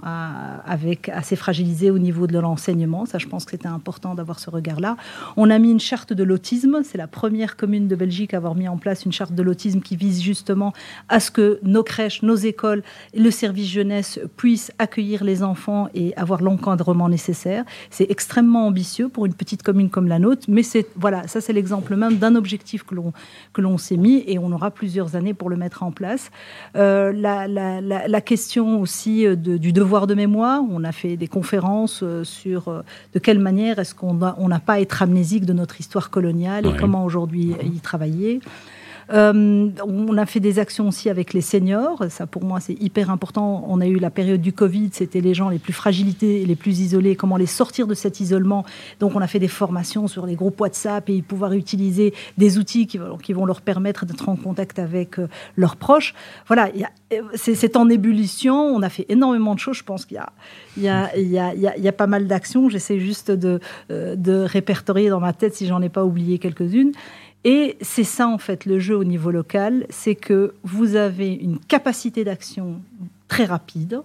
[0.66, 4.52] avec assez fragilisés au niveau de l'enseignement Ça, je pense que c'était important d'avoir ce
[4.52, 4.96] regard-là.
[5.36, 6.82] On a mis une charte de l'autisme.
[6.84, 9.82] C'est la première commune de Belgique à avoir mis en place une charte de l'autisme
[9.82, 10.74] qui vise justement
[11.08, 12.84] à ce que nos crèches, nos écoles,
[13.16, 17.66] le service jeunesse puissent accueillir les enfants et avoir l'encadrement nécessaire.
[17.90, 20.62] C'est extrêmement ambitieux pour une petite commune comme la nôtre, mais
[20.96, 23.12] voilà, ça c'est l'exemple même d'un objectif que l'on
[23.54, 26.30] que l'on s'est mis et on aura plusieurs années pour le mettre en place.
[26.76, 32.24] Euh, la, question aussi euh, du devoir de mémoire, on a fait des conférences euh,
[32.24, 32.84] sur
[33.14, 36.76] de quelle manière est-ce qu'on n'a pas à être amnésique de notre histoire coloniale et
[36.80, 38.42] comment aujourd'hui y travailler.
[39.12, 42.04] Euh, on a fait des actions aussi avec les seniors.
[42.10, 43.66] Ça, pour moi, c'est hyper important.
[43.68, 44.90] On a eu la période du Covid.
[44.94, 47.16] C'était les gens les plus fragilités, les plus isolés.
[47.16, 48.66] Comment les sortir de cet isolement?
[49.00, 52.88] Donc, on a fait des formations sur les groupes WhatsApp et pouvoir utiliser des outils
[52.88, 52.98] qui,
[53.34, 56.14] vont leur permettre d'être en contact avec euh, leurs proches.
[56.48, 56.70] Voilà,
[57.36, 58.56] c'est en ébullition.
[58.56, 59.78] On a fait énormément de choses.
[59.78, 60.32] Je pense qu'il y a,
[60.78, 62.70] il y, a, il y, a, pas mal d'actions.
[62.70, 63.60] J'essaie juste de,
[63.92, 66.92] euh, de répertorier dans ma tête si j'en ai pas oublié quelques-unes.
[67.44, 71.60] Et c'est ça, en fait, le jeu au niveau local, c'est que vous avez une
[71.60, 72.82] capacité d'action
[73.28, 74.02] très rapide.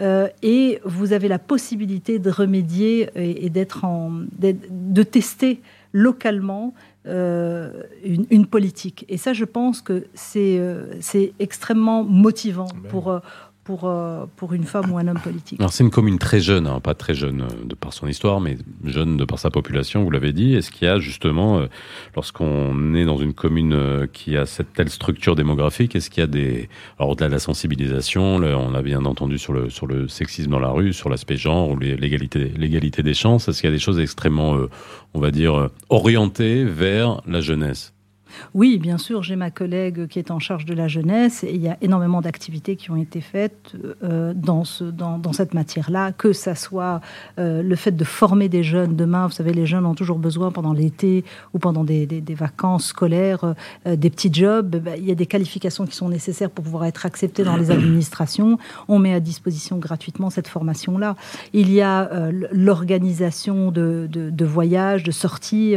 [0.00, 5.60] Euh, et vous avez la possibilité de remédier et, d'être en, de tester
[5.92, 6.72] localement
[7.06, 9.04] euh, une, politique.
[9.08, 10.92] Et ça, je pense que c'est euh,
[11.38, 13.20] extrêmement motivant ben pour,
[13.68, 15.60] pour, euh, pour une femme ou un homme politique.
[15.60, 18.40] Alors c'est une commune très jeune, hein, pas très jeune euh, de par son histoire,
[18.40, 20.54] mais jeune de par sa population, vous l'avez dit.
[20.54, 21.66] Est-ce qu'il y a justement, euh,
[22.16, 26.26] lorsqu'on est dans une commune qui a cette telle structure démographique, est-ce qu'il y a
[26.26, 26.70] des...
[26.98, 30.60] Alors au-delà de la sensibilisation, on a bien entendu sur le, sur le sexisme dans
[30.60, 33.82] la rue, sur l'aspect genre ou l'égalité, l'égalité des chances, est-ce qu'il y a des
[33.82, 34.56] choses extrêmement,
[35.12, 37.92] on va dire, orientées vers la jeunesse?
[38.54, 41.60] Oui, bien sûr, j'ai ma collègue qui est en charge de la jeunesse et il
[41.60, 46.32] y a énormément d'activités qui ont été faites euh, dans, ce, dans, cette matière-là, que
[46.32, 47.00] ça soit
[47.38, 48.96] euh, le fait de former des jeunes.
[48.96, 53.54] Demain, vous savez, les jeunes ont toujours besoin pendant l'été ou pendant des, vacances scolaires,
[53.86, 54.76] euh, des petits jobs.
[54.76, 57.70] Ben, il y a des qualifications qui sont nécessaires pour pouvoir être acceptés dans les
[57.70, 58.58] administrations.
[58.88, 61.16] On met à disposition gratuitement cette formation-là.
[61.52, 62.10] Il y a
[62.52, 65.76] l'organisation de, voyages, de sorties.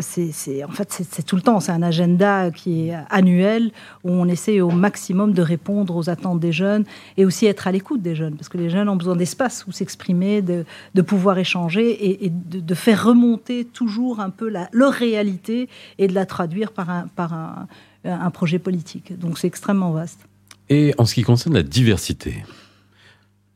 [0.00, 3.72] C'est en fait, c'est tout le temps c'est un agenda qui est annuel
[4.04, 6.84] où on essaie au maximum de répondre aux attentes des jeunes
[7.16, 9.72] et aussi être à l'écoute des jeunes parce que les jeunes ont besoin d'espace où
[9.72, 10.64] s'exprimer, de,
[11.02, 16.70] pouvoir échanger et, de, faire remonter toujours un peu leur réalité et de la traduire
[16.72, 17.66] par un,
[18.04, 19.18] un projet politique.
[19.18, 20.20] Donc c'est extrêmement vaste.
[20.68, 22.44] Et en ce qui concerne la diversité,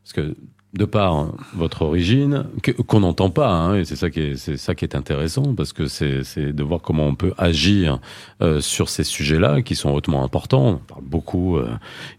[0.03, 0.37] parce que
[0.75, 2.45] de par votre origine,
[2.87, 5.73] qu'on n'entend pas, hein, et c'est ça qui est, c'est ça qui est intéressant, parce
[5.73, 8.01] que c'est, de voir comment on peut agir
[8.43, 10.69] euh, sur ces sujets-là, qui sont hautement importants.
[10.69, 11.71] On parle beaucoup euh,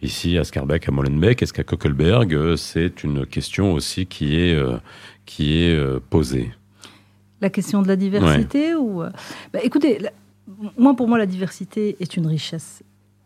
[0.01, 4.57] ici à Scarbeck, à Molenbeek, est-ce qu'à Kokelberg, euh, c'est une question aussi qui est,
[5.25, 6.51] qui est posée?
[7.41, 9.03] La question de la diversité ou
[9.53, 9.99] bah, Écoutez,
[10.77, 12.81] moi pour moi la diversité est une richesse.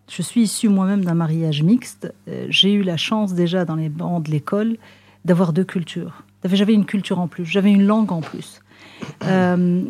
[0.09, 2.13] Je suis issue moi-même d'un mariage mixte.
[2.49, 4.77] J'ai eu la chance déjà dans les bancs de l'école
[5.25, 6.23] d'avoir deux cultures.
[6.43, 8.61] J'avais une culture en plus, j'avais une langue en plus.
[9.23, 9.83] Euh,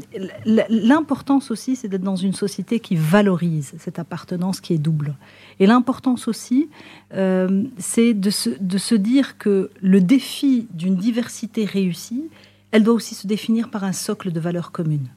[0.69, 5.15] l'importance aussi, c'est d'être dans une société qui valorise cette appartenance qui est double.
[5.59, 6.69] Et l'importance aussi,
[7.13, 12.29] euh, c'est de se, de se dire que le défi d'une diversité réussie,
[12.71, 15.09] elle doit aussi se définir par un socle de valeurs communes.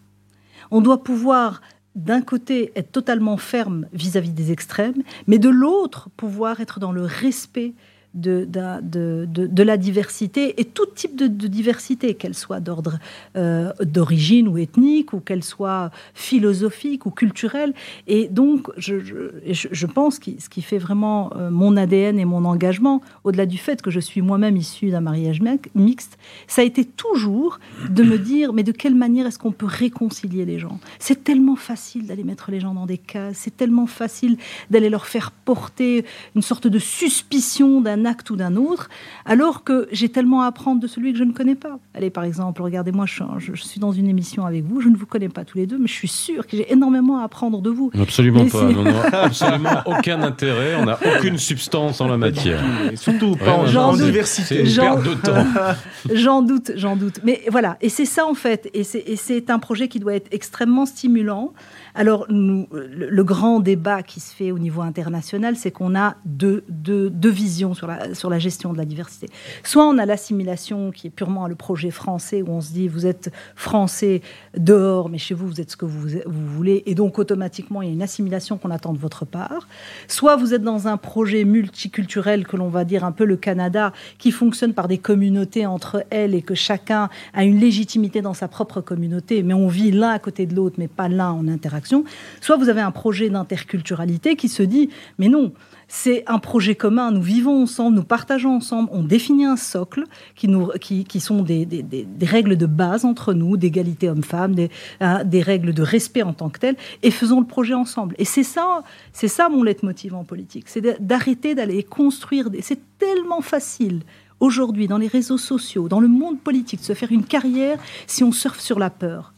[0.70, 1.60] On doit pouvoir
[1.94, 7.04] d'un côté être totalement ferme vis-à-vis des extrêmes, mais de l'autre pouvoir être dans le
[7.04, 7.72] respect
[8.16, 8.48] de,
[8.82, 12.98] de, de, la diversité et tout type de, diversité, qu'elle soit d'ordre
[13.36, 17.74] euh, d'origine ou ethnique, ou qu'elle soit philosophique ou culturelle.
[18.06, 18.98] Et donc, je,
[19.46, 23.58] je, pense que ce qui fait vraiment euh, mon ADN et mon engagement, au-delà du
[23.58, 25.42] fait que je suis moi-même issue d'un mariage
[25.74, 27.58] mixte, ça a été toujours
[27.90, 30.80] de me dire, mais de quelle manière est-ce qu'on peut réconcilier les gens?
[30.98, 34.38] C'est tellement facile d'aller mettre les gens dans des cases, c'est tellement facile
[34.70, 38.88] d'aller leur faire porter une sorte de suspicion d'un acte ou d'un autre,
[39.24, 41.78] alors que j'ai tellement à apprendre de celui que je ne connais pas.
[41.94, 45.28] Allez, par exemple, regardez-moi, je, suis dans une émission avec vous, je ne vous connais
[45.28, 47.90] pas tous les deux, mais je suis sûre que j'ai énormément à apprendre de vous.
[48.00, 52.62] Absolument pas, non, absolument aucun intérêt, on n'a aucune substance en la matière.
[52.90, 54.64] Et surtout pas en, diversité.
[54.66, 55.44] J'en de temps.
[56.14, 57.20] j'en doute, j'en doute.
[57.24, 60.86] Mais voilà, et c'est ça en fait, et c'est un projet qui doit être extrêmement
[60.86, 61.52] stimulant.
[61.94, 66.62] Alors, nous, le, grand débat qui se fait au niveau international, c'est qu'on a deux,
[66.68, 69.28] deux, deux visions sur la la, sur la gestion de la diversité.
[69.62, 73.06] Soit on a l'assimilation qui est purement le projet français où on se dit vous
[73.06, 74.22] êtes français
[74.56, 77.88] dehors, mais chez vous vous êtes ce que vous, vous voulez, et donc automatiquement il
[77.88, 79.68] y a une assimilation qu'on attend de votre part.
[80.08, 83.92] Soit vous êtes dans un projet multiculturel que l'on va dire un peu le Canada,
[84.18, 88.48] qui fonctionne par des communautés entre elles et que chacun a une légitimité dans sa
[88.48, 92.04] propre communauté, mais on vit l'un à côté de l'autre, mais pas l'un en interaction.
[92.40, 95.52] Soit vous avez un projet d'interculturalité qui se dit mais non,
[95.88, 100.48] c'est un projet commun, nous vivons ensemble, nous partageons ensemble, on définit un socle qui,
[100.48, 104.70] nous, qui, qui sont des, des, des, règles de base entre nous, d'égalité homme-femme, des,
[105.00, 108.16] hein, des, règles de respect en tant que tel, et faisons le projet ensemble.
[108.18, 112.48] Et c'est ça, c'est ça mon leitmotiv en politique, c'est d'arrêter d'aller construire.
[112.62, 114.00] C'est tellement facile
[114.40, 118.24] aujourd'hui dans les réseaux sociaux, dans le monde politique, de se faire une carrière si
[118.24, 119.32] on surfe sur la peur.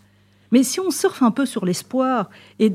[0.50, 2.70] Mais si on surfe un peu sur l'espoir et,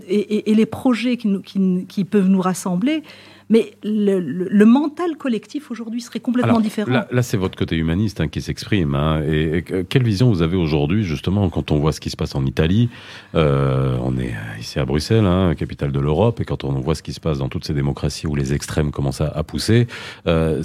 [0.45, 1.41] les projets qui,
[1.88, 3.01] qui peuvent nous rassembler,
[3.49, 6.91] mais le, le, le mental collectif aujourd'hui serait complètement Alors, différent.
[6.91, 8.95] Là, là c'est votre côté humaniste hein, qui s'exprime.
[8.95, 9.21] Hein.
[9.27, 12.36] Et, et, quelle vision vous avez aujourd'hui, justement, quand on voit ce qui se passe
[12.36, 12.89] en Italie
[13.36, 17.03] euh, On est ici à Bruxelles, hein, capitale de l'Europe, et quand on voit ce
[17.03, 19.88] qui se passe dans toutes ces démocraties où les extrêmes commencent à, à pousser,
[20.27, 20.62] euh,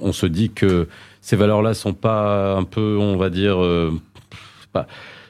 [0.00, 0.88] on se dit que
[1.20, 3.92] ces valeurs-là sont pas un peu, on va dire, euh,
[4.72, 4.86] pas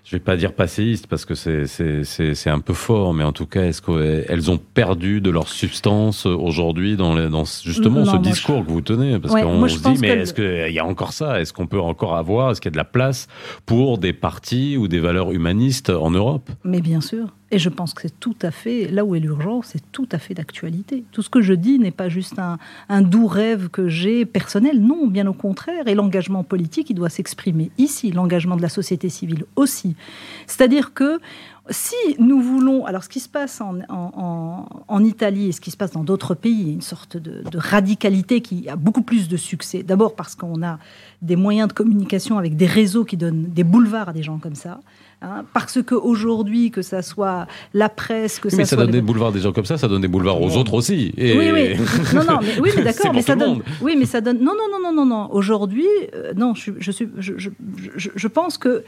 [0.06, 3.64] je vais pas dire passéiste parce que c'est un peu fort, mais en tout cas,
[3.64, 8.60] est-ce qu'elles ont perdu de leur substance aujourd'hui dans, les, dans justement non, ce discours
[8.60, 8.66] je...
[8.66, 9.18] que vous tenez?
[9.18, 11.40] Parce ouais, qu'on se dit, mais est-ce qu'il y a encore ça?
[11.40, 13.26] Est-ce qu'on peut encore avoir Est-ce qu'il y a de la place
[13.66, 16.50] pour des partis ou des valeurs humanistes en Europe?
[16.62, 17.26] Mais bien sûr.
[17.52, 20.18] Et je pense que c'est tout à fait, là où est l'urgence, c'est tout à
[20.18, 21.04] fait d'actualité.
[21.12, 25.06] Tout ce que je dis n'est pas juste un, doux rêve que j'ai personnel, non,
[25.06, 25.86] bien au contraire.
[25.86, 29.94] Et l'engagement politique, il doit s'exprimer ici, l'engagement de la société civile aussi.
[30.48, 31.20] C'est-à-dire que
[31.70, 35.92] si nous voulons, alors ce qui se passe en Italie et ce qui se passe
[35.92, 39.84] dans d'autres pays, une sorte de, de, radicalité qui a beaucoup plus de succès.
[39.84, 40.78] D'abord parce qu'on a
[41.22, 44.54] des moyens de communication avec des réseaux qui donnent des boulevards à des gens comme
[44.54, 44.80] ça.
[45.22, 48.92] Hein, parce qu'aujourd'hui, que ça soit la presse, que oui, ça mais ça soit donne
[48.92, 51.14] des boulevards des gens comme ça, ça donne des boulevards aux autres aussi.
[51.16, 51.36] Et...
[51.38, 51.76] Oui, oui,
[52.14, 53.62] non, non, mais, oui, mais d'accord, mais ça donne.
[53.80, 54.38] Oui, mais ça donne.
[54.38, 55.32] Non, non, non, non, non, non.
[55.32, 57.50] Aujourd'hui, euh, non, je, je, suis, je, je,
[58.14, 58.84] je pense que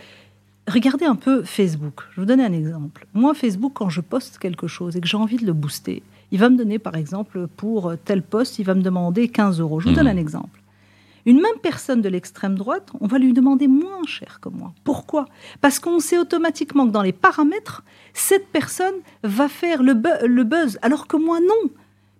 [0.68, 2.02] regardez un peu Facebook.
[2.10, 3.06] Je vais vous donner un exemple.
[3.14, 6.38] Moi, Facebook, quand je poste quelque chose et que j'ai envie de le booster, il
[6.38, 9.80] va me donner, par exemple, pour tel poste, il va me demander 15 euros.
[9.80, 9.96] Je vous mmh.
[9.96, 10.60] donne un exemple.
[11.28, 14.72] Une même personne de l'extrême droite, on va lui demander moins cher que moi.
[14.82, 15.26] Pourquoi?
[15.60, 17.82] Parce qu'on sait automatiquement que dans les paramètres,
[18.14, 21.70] cette personne va faire le, bu le buzz, alors que moi non.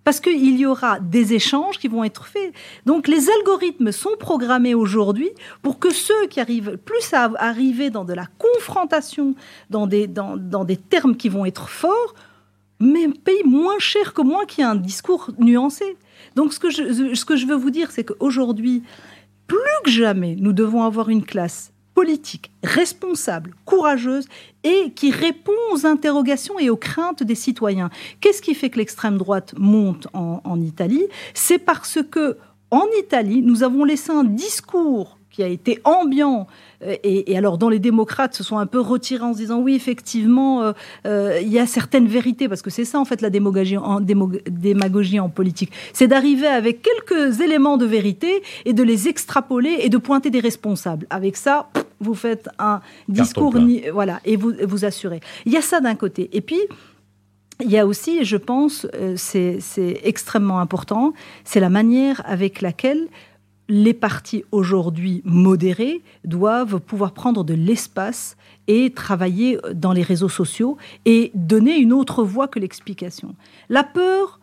[0.04, 2.52] Parce qu'il y aura des échanges qui vont être faits.
[2.84, 5.30] Donc les algorithmes sont programmés aujourd'hui
[5.62, 9.34] pour que ceux qui arrivent plus à arriver dans de la confrontation,
[9.70, 12.14] dans des, dans, dans des termes qui vont être forts,
[12.80, 15.96] mais payent moins cher que moi qui ai un discours nuancé.
[16.36, 18.82] Donc ce que je, ce que je veux vous dire, c'est qu'aujourd'hui,
[19.46, 24.26] plus que jamais, nous devons avoir une classe politique, responsable, courageuse
[24.62, 27.90] et qui répond aux interrogations et aux craintes des citoyens.
[28.20, 31.06] Qu'est-ce qui fait que l'extrême droite monte en, en Italie?
[31.34, 32.36] C'est parce que
[32.70, 36.48] en Italie, nous avons laissé un discours qui a été ambiant.
[36.82, 39.76] Et, et, alors, dans les démocrates, se sont un peu retirés en se disant oui,
[39.76, 40.72] effectivement, euh,
[41.06, 44.00] euh, il y a certaines vérités, parce que c'est ça, en fait, la démagogie en,
[44.00, 45.70] démagogie en politique.
[45.92, 50.40] C'est d'arriver avec quelques éléments de vérité et de les extrapoler et de pointer des
[50.40, 51.06] responsables.
[51.08, 51.68] Avec ça,
[52.00, 53.54] vous faites un discours,
[53.92, 55.20] voilà, et vous vous assurez.
[55.46, 56.30] Il y a ça d'un côté.
[56.32, 56.60] Et puis,
[57.60, 61.12] il y a aussi, je pense, euh, c'est extrêmement important,
[61.44, 63.06] c'est la manière avec laquelle
[63.68, 70.78] les partis aujourd'hui modérés doivent pouvoir prendre de l'espace et travailler dans les réseaux sociaux
[71.04, 73.34] et donner une autre voie que l'explication.
[73.68, 74.40] La peur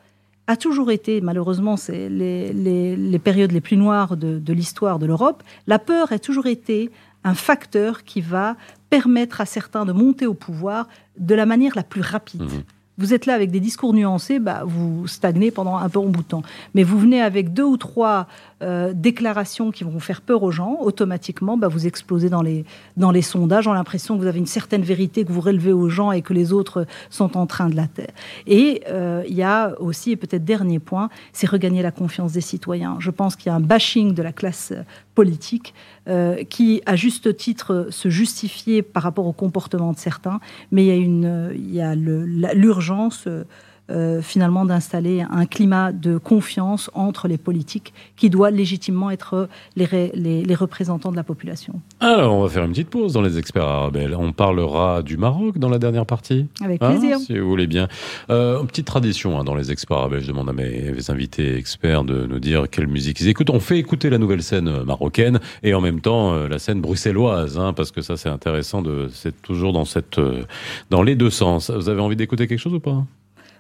[0.48, 5.08] a toujours été, malheureusement, c'est les, les, périodes les plus noires de, de l'histoire de
[5.08, 6.92] l'Europe, la peur a toujours été
[7.24, 8.56] un facteur qui va
[8.92, 12.44] permettre à certains de monter au pouvoir de la manière la plus rapide.
[12.44, 16.24] Mmh vous êtes là avec des discours nuancés, bah, vous stagnez pendant un bon bout
[16.24, 16.44] de temps.
[16.74, 18.28] Mais vous venez avec deux ou trois
[18.64, 22.64] euh, déclarations qui vont faire peur aux gens, automatiquement, bah, vous explosez dans les,
[22.96, 25.90] dans les sondages, ont l'impression que vous avez une certaine vérité que vous relevez aux
[25.90, 28.14] gens et que les autres sont en train de la taire.
[28.48, 32.42] Et euh, il y a aussi, et peut-être dernier point, c'est regagner la confiance des
[32.42, 32.96] citoyens.
[33.00, 34.72] Je pense qu'il y a un bashing de la classe
[35.16, 35.74] politique
[36.08, 40.40] euh, qui, à juste titre, se justifier par rapport au comportement de certains,
[40.72, 43.28] mais il y a, une, il y a l'urgence
[43.92, 50.12] euh, finalement d'installer un climat de confiance entre les politiques qui doit légitimement être les,
[50.16, 51.82] les, représentants de la population.
[52.00, 54.00] Alors, on va faire une petite pause dans les experts arabes.
[54.18, 56.48] On parlera du Maroc dans la dernière partie.
[56.64, 57.18] Avec plaisir.
[57.20, 57.88] Ah, si vous voulez bien.
[58.32, 60.18] Euh, petite tradition hein, dans les experts arabes.
[60.20, 63.52] Je demande à mes invités experts de nous dire quelle musique ils écoutent.
[63.52, 67.60] On fait écouter la nouvelle scène marocaine et en même temps euh, la scène bruxelloise,
[67.60, 68.82] hein, parce que ça c'est intéressant.
[68.82, 70.20] De, c'est toujours dans cette,
[70.90, 71.70] dans les deux sens.
[71.70, 73.04] Vous avez envie d'écouter quelque chose ou pas?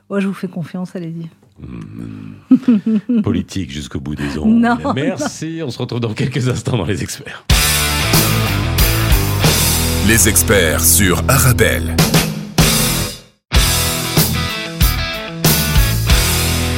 [0.10, 1.30] Oh, je vous fais confiance, allez-y.
[1.60, 3.22] Hmm.
[3.24, 4.68] Politique jusqu'au bout des ongles.
[4.94, 7.46] Merci, on se retrouve dans quelques instants dans Les Experts.
[10.08, 11.96] Les Experts sur Arabelle.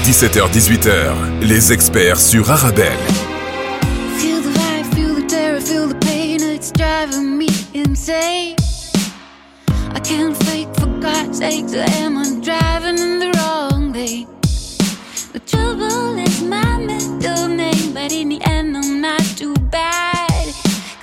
[0.05, 2.93] 17h-18h, Les Experts sur Arabelle.
[4.17, 8.56] Feel the vibe, feel the terror, feel the pain, it's driving me insane.
[10.07, 14.25] Can't fake for God's sake, am I driving in the wrong lane?
[15.33, 20.53] The trouble is my middle name, but in the end I'm not too bad.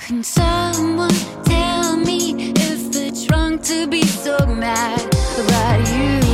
[0.01, 1.13] Can someone
[1.43, 4.99] tell me if it's wrong to be so mad
[5.37, 6.24] about you?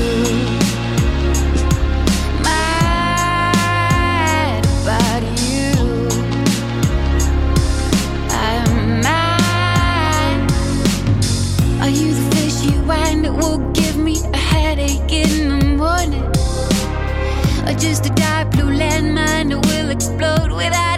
[17.74, 20.91] Just a dark blue landmine that will explode without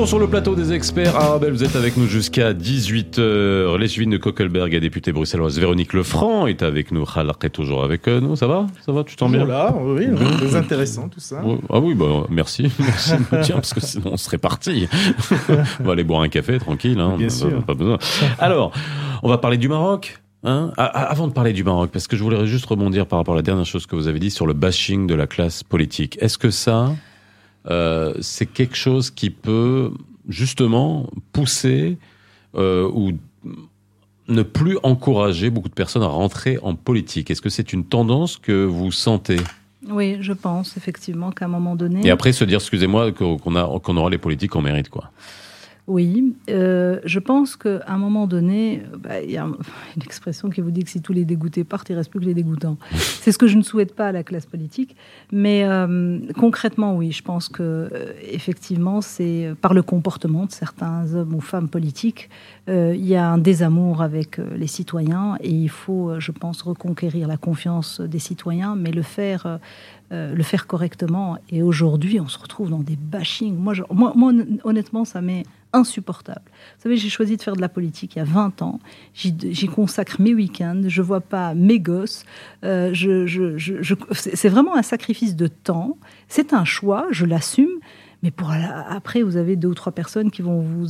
[0.00, 3.76] retour sur le plateau des experts, Arabelle, vous êtes avec nous jusqu'à 18h.
[3.76, 7.04] Les suivis de Coquelberg, la députée bruxelloise Véronique Lefranc est avec nous.
[7.04, 8.34] Khalaq est toujours avec nous.
[8.34, 8.66] Ça va?
[8.86, 9.04] Ça va?
[9.04, 10.06] Tu t'en bien Voilà, oui,
[10.38, 11.42] très intéressant tout ça.
[11.68, 12.72] Ah oui, bah, merci.
[12.78, 14.88] Merci de me dire, parce que sinon on serait parti.
[15.80, 16.98] on va aller boire un café tranquille.
[16.98, 17.62] Hein, Bien on sûr.
[17.64, 17.98] Pas besoin.
[18.38, 18.72] Alors,
[19.22, 20.18] on va parler du Maroc.
[20.44, 20.72] Hein?
[20.78, 23.34] Ah, ah, avant de parler du Maroc, parce que je voulais juste rebondir par rapport
[23.34, 26.16] à la dernière chose que vous avez dit sur le bashing de la classe politique.
[26.22, 26.94] Est-ce que ça,
[27.68, 29.92] euh, c'est quelque chose qui peut
[30.28, 31.98] justement pousser
[32.54, 33.12] euh, ou
[34.28, 38.36] ne plus encourager beaucoup de personnes à rentrer en politique Est-ce que c'est une tendance
[38.36, 39.40] que vous sentez?
[39.88, 42.06] Oui, je pense effectivement qu'à un moment donné.
[42.06, 45.10] Et après se dire, excusez-moi, qu'on aura les politiques qu'on mérite, quoi.
[45.90, 49.44] Oui, euh, je pense qu'à un moment donné, bah, il y a
[49.96, 52.20] une expression qui vous dit que si tous les dégoûtés partent, il ne reste plus
[52.20, 52.78] que les dégoûtants.
[52.92, 54.94] C'est ce que je ne souhaite pas à la classe politique.
[55.32, 61.12] Mais euh, concrètement, oui, je pense que euh, effectivement, c'est par le comportement de certains
[61.12, 62.30] hommes ou femmes politiques,
[62.68, 67.36] il y a un désamour avec les citoyens et il faut, je pense, reconquérir la
[67.36, 69.58] confiance des citoyens, mais le faire
[70.12, 71.36] le faire correctement.
[71.48, 73.56] Et aujourd'hui, on se retrouve dans des bashings.
[73.56, 76.42] Moi, moi, moi, honnêtement, ça m'est insupportable.
[76.46, 78.80] Vous savez, j'ai choisi de faire de la politique il y a 20 ans.
[79.14, 80.82] J'y consacre mes week-ends.
[80.86, 82.24] Je vois pas mes gosses.
[82.64, 82.94] Euh,
[84.12, 85.96] c'est vraiment un sacrifice de temps.
[86.28, 87.80] C'est un choix, je l'assume.
[88.22, 90.88] Mais pour après, vous avez deux ou trois personnes qui vont vous,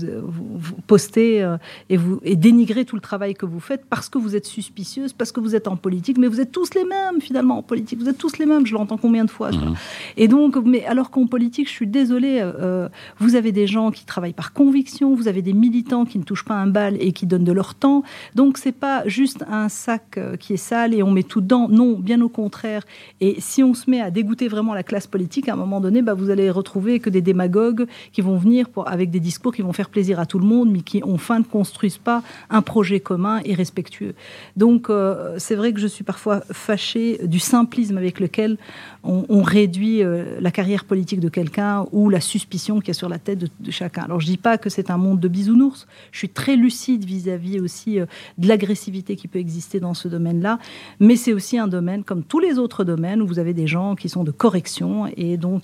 [0.87, 4.35] poster euh, et, vous, et dénigrer tout le travail que vous faites parce que vous
[4.35, 6.19] êtes suspicieuse, parce que vous êtes en politique.
[6.19, 8.01] Mais vous êtes tous les mêmes, finalement, en politique.
[8.01, 8.67] Vous êtes tous les mêmes.
[8.67, 9.75] Je l'entends combien de fois mmh.
[10.17, 12.89] Et donc, mais alors qu'en politique, je suis désolée, euh, euh,
[13.19, 16.45] vous avez des gens qui travaillent par conviction, vous avez des militants qui ne touchent
[16.45, 18.03] pas un bal et qui donnent de leur temps.
[18.35, 21.69] Donc, c'est pas juste un sac qui est sale et on met tout dedans.
[21.69, 22.85] Non, bien au contraire.
[23.21, 26.03] Et si on se met à dégoûter vraiment la classe politique, à un moment donné,
[26.03, 29.73] bah, vous allez retrouver que des démagogues qui vont venir avec des discours qui vont
[29.73, 33.41] faire plaisir à tout le monde, mais qui, enfin, ne construisent pas un projet commun
[33.45, 34.15] et respectueux.
[34.57, 38.57] Donc, euh, c'est vrai que je suis parfois fâchée du simplisme avec lequel
[39.03, 43.09] on, réduit euh, la carrière politique de quelqu'un ou la suspicion qu'il y a sur
[43.09, 44.03] la tête de, chacun.
[44.03, 45.87] Alors, je dis pas que c'est un monde de bisounours.
[46.13, 48.07] Je suis très lucide vis-à-vis aussi euh,
[48.39, 50.59] de l'agressivité qui peut exister dans ce domaine-là,
[50.99, 53.95] mais c'est aussi un domaine, comme tous les autres domaines, où vous avez des gens
[53.95, 55.61] qui sont de correction et dont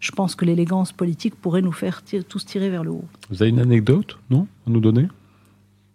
[0.00, 3.04] je pense que l'élégance politique pourrait nous faire tous tirer vers le haut.
[3.30, 5.06] Vous avez une anecdote, non, à nous donner?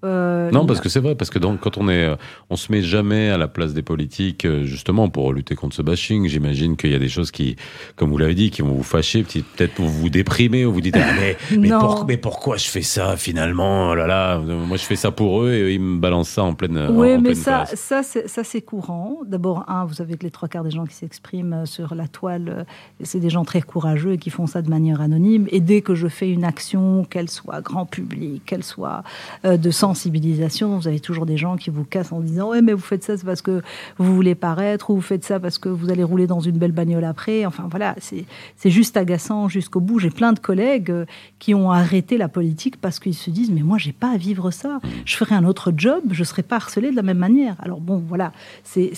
[0.04, 2.16] Euh, non, parce que c'est vrai, parce que donc, quand on est, euh,
[2.50, 5.82] on se met jamais à la place des politiques, euh, justement pour lutter contre ce
[5.82, 6.28] bashing.
[6.28, 7.56] J'imagine qu'il y a des choses qui,
[7.96, 10.98] comme vous l'avez dit, qui vont vous fâcher, peut-être pour vous déprimer, ou vous dites
[10.98, 11.38] ah, mais
[12.08, 15.52] mais, pourquoi je fais ça finalement oh Là là, moi je fais ça pour eux
[15.52, 16.88] et ils me balancent ça en pleine.
[16.92, 19.20] Oui, mais ça, ça, ça c'est courant.
[19.26, 22.66] D'abord, un, vous avez que les trois quarts des gens qui s'expriment sur la toile,
[23.02, 25.48] c'est des gens très courageux et qui font ça de manière anonyme.
[25.52, 29.04] Et dès que je fais une action, qu'elle soit grand public, qu'elle soit
[29.46, 30.78] de sens sensibilisation.
[30.78, 33.16] Vous avez toujours des gens qui vous cassent en disant Ouais, mais vous faites ça,
[33.16, 33.62] c'est parce que
[34.00, 36.72] vous voulez paraître, ou vous faites ça parce que vous allez rouler dans une belle
[36.72, 37.46] bagnole après.
[37.46, 40.00] Enfin voilà, c'est juste agaçant jusqu'au bout.
[40.00, 41.06] J'ai plein de collègues euh,
[41.38, 44.50] qui ont arrêté la politique parce qu'ils se disent Mais moi, j'ai pas à vivre
[44.50, 44.80] ça.
[45.06, 47.56] Je ferai un autre job, je serai pas harcelé de la même manière.
[47.60, 48.32] Alors bon, voilà,
[48.64, 48.92] c'est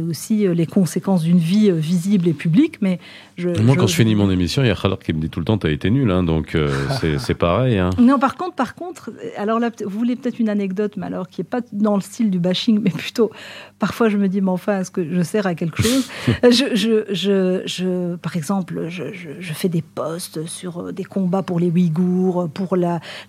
[0.00, 2.80] aussi euh, les conséquences d'une vie euh, visible et publique.
[2.80, 3.00] Mais
[3.36, 5.40] je, moi, quand je finis mon émission, il y a Khaled qui me dit tout
[5.40, 6.56] le temps T'as été nul, hein, donc
[7.00, 7.78] c'est pareil.
[7.78, 7.90] Hein.
[7.98, 11.40] Non, par contre, par contre, alors là, vous voulez peut-être une anecdote, mais alors qui
[11.40, 13.30] n'est pas dans le style du bashing, mais plutôt,
[13.78, 16.08] parfois je me dis, mais enfin, est-ce que je sers à quelque chose?
[16.42, 21.70] Je, je, je, Par exemple, je, fais des posts sur euh, des combats pour les
[21.70, 22.76] Ouïghours, pour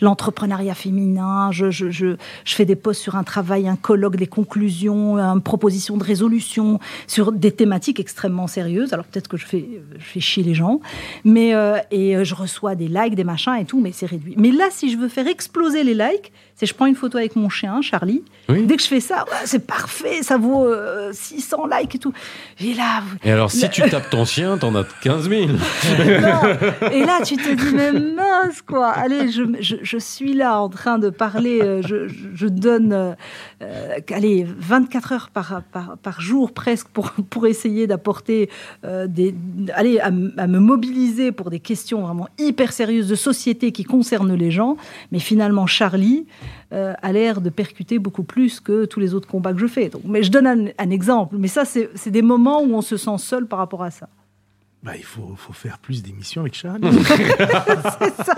[0.02, 5.98] l'entrepreneuriat féminin, je, fais des posts sur un travail, un colloque, des conclusions, une proposition
[5.98, 8.94] de résolution, sur des thématiques extrêmement sérieuses.
[8.94, 9.68] Alors peut-être que je fais,
[9.98, 10.80] je fais chier les gens,
[11.24, 14.36] mais euh, et euh, je reçois des likes, des machins et tout, mais c'est réduit.
[14.38, 17.36] Mais là, si je veux faire exploser les likes, c'est je prends une photo avec
[17.36, 18.24] mon chien, Charlie.
[18.50, 20.68] Dès que je fais ça, c'est parfait, ça vaut
[21.12, 22.14] 600 euh, likes et tout.
[22.60, 23.02] Et là.
[23.24, 25.42] Et alors, si tu tapes ton chien, t'en as 15 000.
[26.92, 28.90] Et là, tu te dis, mais mince, quoi.
[28.90, 31.62] Allez, je, je, suis là en train de parler.
[31.62, 33.16] Euh, je, je donne,
[33.62, 38.50] euh, allez, 24 heures par, par, par, jour presque pour, pour essayer d'apporter
[38.84, 39.36] des.
[39.74, 40.12] Allez, à, à
[40.48, 44.78] me mobiliser pour des questions vraiment hyper sérieuses de société qui concernent les gens.
[45.12, 46.26] Mais finalement, Charlie,
[46.74, 49.88] euh, a l'air de percuter beaucoup plus que tous les autres combats que je fais.
[49.88, 51.36] Donc, mais je donne un, exemple.
[51.38, 54.10] Mais ça, c'est des moments où on se sent seul par rapport à ça.
[54.88, 56.80] Bah, il faut, faut, faire plus d'émissions avec Charles.
[58.00, 58.36] c'est ça.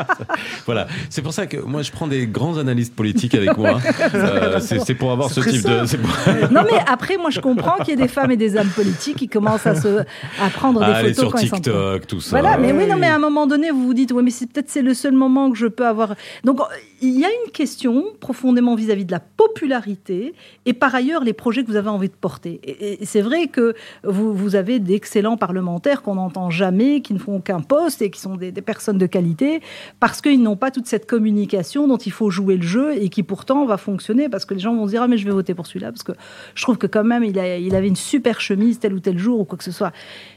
[0.65, 3.79] Voilà, c'est pour ça que moi je prends des grands analystes politiques avec moi.
[4.15, 6.51] Euh, c'est pour avoir ce type de.
[6.51, 9.17] non mais après moi je comprends qu'il y ait des femmes et des hommes politiques
[9.17, 9.99] qui commencent à se
[10.41, 12.31] à prendre des Aller photos sur TikTok, tout ça.
[12.31, 14.51] Voilà, mais oui non mais à un moment donné vous vous dites oui mais c'est
[14.51, 16.15] peut-être c'est le seul moment que je peux avoir.
[16.43, 16.61] Donc
[17.03, 20.33] il y a une question profondément vis-à-vis de la popularité
[20.65, 22.59] et par ailleurs les projets que vous avez envie de porter.
[22.63, 27.35] Et, c'est vrai que vous, vous avez d'excellents parlementaires qu'on entend jamais, qui ne font
[27.35, 29.61] aucun poste et qui sont des, personnes de qualité,
[29.99, 33.23] parce qu'ils n'ont pas toute cette communication dont il faut jouer le jeu et qui
[33.23, 35.67] pourtant va fonctionner, parce que les gens vont dire ah mais je vais voter pour
[35.67, 36.13] celui-là, parce que
[36.55, 39.17] je trouve que quand même il, a, il avait une super chemise tel ou tel
[39.17, 39.91] jour ou quoi que ce soit.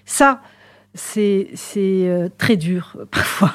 [0.05, 0.41] Ça,
[0.95, 3.53] c'est euh, très dur parfois.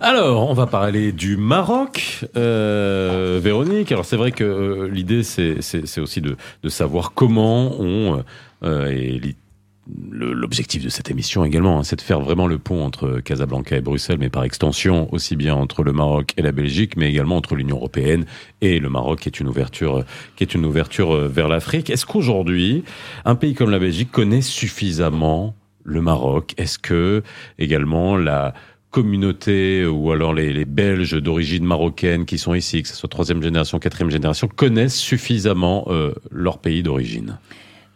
[0.00, 3.92] Alors, on va parler du Maroc, euh, Véronique.
[3.92, 6.36] Alors, c'est vrai que euh, l'idée, c'est aussi de,
[6.68, 8.24] savoir comment on,
[8.64, 9.20] et
[10.10, 13.80] l'objectif de cette émission également, hein, c'est de faire vraiment le pont entre Casablanca et
[13.80, 17.54] Bruxelles, mais par extension aussi bien entre le Maroc et la Belgique, mais également entre
[17.54, 18.24] l'Union européenne
[18.60, 20.04] et le Maroc, qui est une ouverture,
[20.36, 21.90] qui est une ouverture euh, vers l'Afrique.
[21.90, 22.84] Est-ce qu'aujourd'hui,
[23.24, 26.54] un pays comme la Belgique connaît suffisamment le Maroc?
[26.56, 27.22] Est-ce que
[27.58, 28.54] également la
[28.90, 33.42] communauté ou alors les, les Belges d'origine marocaine qui sont ici, que ce soit troisième
[33.42, 37.38] génération, quatrième génération, connaissent suffisamment euh, leur pays d'origine?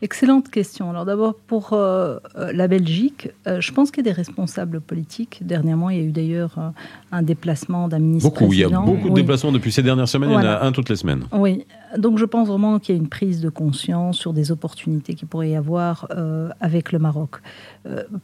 [0.03, 0.91] Excellente question.
[0.91, 4.83] Alors d'abord pour euh, euh, la Belgique, euh, je pense qu'il y a des responsables
[4.83, 5.39] politiques.
[5.41, 6.73] Dernièrement, il y a eu d'ailleurs
[7.13, 8.29] un déplacement d'un ministre.
[8.29, 10.31] Beaucoup, il y a beaucoup de déplacements depuis ces dernières semaines.
[10.31, 11.25] Il y en a un toutes les semaines.
[11.33, 11.65] Oui,
[11.99, 15.29] donc je pense vraiment qu'il y a une prise de conscience sur des opportunités qu'il
[15.29, 16.09] pourrait y avoir
[16.61, 17.37] avec le Maroc.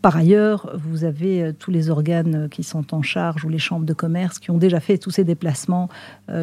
[0.01, 3.93] par ailleurs, vous avez tous les organes qui sont en charge ou les chambres de
[3.93, 5.89] commerce qui ont déjà fait tous ces déplacements,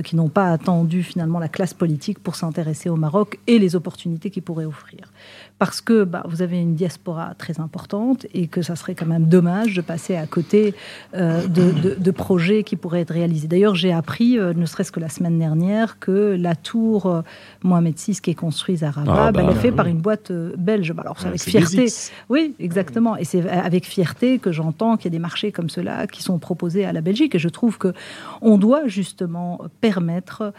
[0.04, 4.30] qui n'ont pas attendu finalement la classe politique pour s'intéresser au Maroc et les opportunités
[4.30, 5.12] qu'il pourrait offrir
[5.60, 9.26] parce que bah, vous avez une diaspora très importante et que ça serait quand même
[9.26, 10.74] dommage de passer à côté
[11.14, 13.48] euh, de, projets qui pourraient être réalisés.
[13.48, 17.24] D'ailleurs, j'ai appris, euh, ne serait-ce que la semaine dernière, que la tour euh,
[17.64, 20.32] Mohamed VI qui est construite à Rabat, ah, bah, elle est faite par une boîte
[20.32, 20.94] belge.
[20.94, 21.88] Bah, alors, c'est avec fierté.
[22.30, 23.18] Oui, exactement.
[23.18, 26.40] Et c'est avec fierté que j'entends qu'il y a des marchés comme cela qui sont
[26.40, 27.36] proposés à la Belgique.
[27.36, 27.94] Et je trouve que
[28.42, 30.54] on doit justement permettre,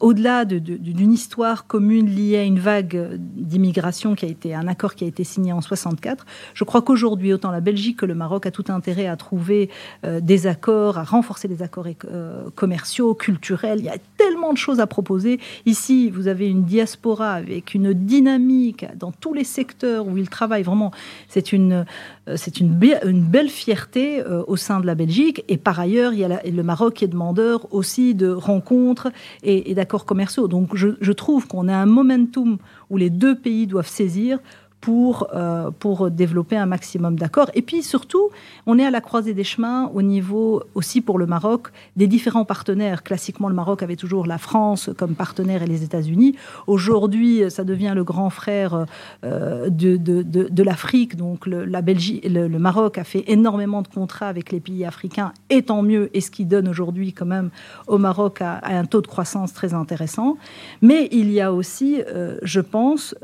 [0.00, 5.04] au-delà d'une histoire commune liée à une vague d'immigration qui a été un accord qui
[5.04, 6.26] a été signé en 64.
[6.54, 9.70] Je crois qu'aujourd'hui, autant la Belgique que le Maroc a tout intérêt à trouver
[10.04, 13.80] euh, des accords, à renforcer les accords euh, commerciaux, culturels.
[13.80, 15.40] Il y a tellement de choses à proposer.
[15.66, 20.62] Ici, vous avez une diaspora avec une dynamique dans tous les secteurs où ils travaillent.
[20.62, 20.90] Vraiment,
[21.28, 21.84] c'est une,
[22.28, 25.44] euh, c'est une, belle fierté au sein de la Belgique.
[25.48, 29.10] Et par ailleurs, il y a le Maroc qui est demandeur aussi de rencontres
[29.42, 30.48] et, d'accords commerciaux.
[30.48, 32.58] Donc, je trouve qu'on a un momentum
[32.90, 34.38] où les deux pays doivent saisir
[34.80, 37.50] pour, euh, pour développer un maximum d'accords.
[37.54, 38.30] Et puis surtout,
[38.66, 42.44] on est à la croisée des chemins au niveau aussi pour le Maroc des différents
[42.44, 43.02] partenaires.
[43.02, 46.34] Classiquement, le Maroc avait toujours la France comme partenaire et les États-Unis.
[46.66, 48.86] Aujourd'hui, ça devient le grand frère
[49.24, 51.16] euh, de, de, de, l'Afrique.
[51.16, 55.32] Donc le, la Belgique, le, Maroc a fait énormément de contrats avec les pays africains,
[55.50, 57.50] et tant mieux, et ce qui donne aujourd'hui quand même
[57.86, 60.36] au Maroc un taux de croissance très intéressant.
[60.80, 63.14] Mais il y a aussi, euh, je pense,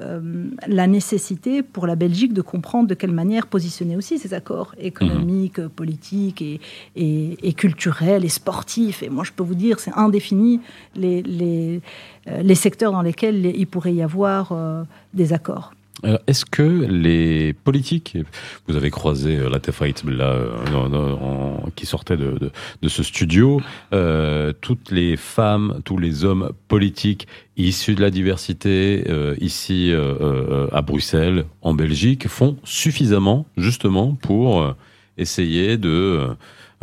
[0.67, 5.59] la nécessité pour la Belgique de comprendre de quelle manière positionner aussi ces accords économiques,
[5.59, 5.69] mhm.
[5.69, 6.61] politiques et,
[6.97, 9.03] et, culturels et sportifs.
[9.03, 10.61] Et moi, je peux vous dire, c'est indéfini
[10.95, 11.81] les, les,
[12.29, 14.83] euh, les, secteurs dans lesquels il pourrait y avoir euh,
[15.15, 15.73] des accords.
[16.27, 18.19] Est-ce que les politiques,
[18.69, 22.51] vous avez croisé euh, la Tefait là, euh, qui sortait de,
[22.83, 23.63] de, ce studio,
[23.95, 27.27] euh, toutes les femmes, tous les hommes politiques
[27.57, 29.05] issus de la diversité
[29.41, 29.91] ici
[30.73, 34.75] à Bruxelles, en Belgique, font suffisamment justement pour
[35.17, 36.37] essayer de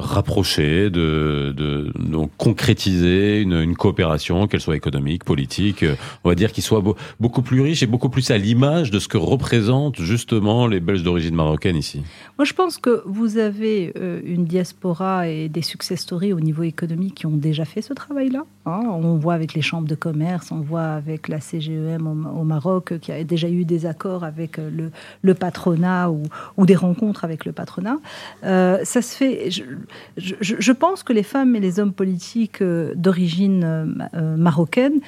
[0.03, 1.91] rapprocher, de, de,
[2.37, 6.83] concrétiser une, coopération, qu'elle soit économique, politique, euh, on va dire qu'il soit
[7.19, 11.03] beaucoup plus riche et beaucoup plus à l'image de ce que représentent justement les Belges
[11.03, 12.03] d'origine marocaine ici.
[12.37, 16.63] Moi, je pense que vous avez euh, une diaspora et des success stories au niveau
[16.63, 18.45] économique qui ont déjà fait ce travail-là.
[18.65, 18.81] Hein.
[18.85, 23.11] On voit avec les chambres de commerce, on voit avec la CGEM au, Maroc qui
[23.11, 24.89] a déjà eu des accords avec euh,
[25.21, 27.97] le, patronat ou, des rencontres avec le patronat.
[28.43, 29.49] Euh, ça se fait.
[30.17, 34.99] Je, pense que les femmes et les hommes politiques euh, d'origine euh, euh, marocaine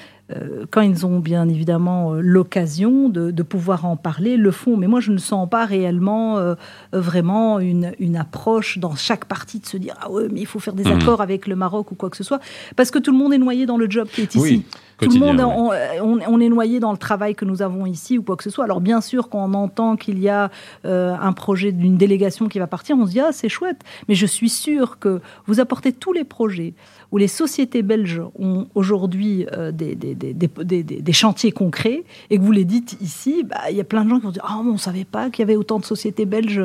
[0.72, 4.76] quand ils ont bien évidemment l'occasion de, pouvoir en parler, le font.
[4.76, 6.56] Mais moi, je ne sens pas réellement
[6.92, 10.74] vraiment une, approche dans chaque partie de se dire ah ouais, mais il faut faire
[10.74, 11.00] des mmh.
[11.00, 12.40] accords avec le Maroc ou quoi que ce soit,
[12.76, 14.66] parce que tout le monde est noyé dans le job qui est ici.
[15.00, 18.38] Tout le monde, on, est noyé dans le travail que nous avons ici ou quoi
[18.38, 18.64] que ce soit.
[18.64, 20.50] Alors bien sûr, quand on entend qu'il y a
[20.86, 23.82] euh, un projet d'une délégation qui va partir, on se dit ah c'est chouette.
[24.08, 26.76] Mais je suis sûre que vous apportez tous les projets
[27.16, 32.98] où les sociétés belges ont aujourd'hui euh, des, chantiers concrets et que vous les dites
[33.00, 35.06] ici, bah, il y a plein de gens qui vont dire ah on ne savait
[35.06, 36.62] pas qu'il y avait autant de sociétés belges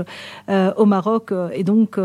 [0.48, 2.00] euh, au Maroc et donc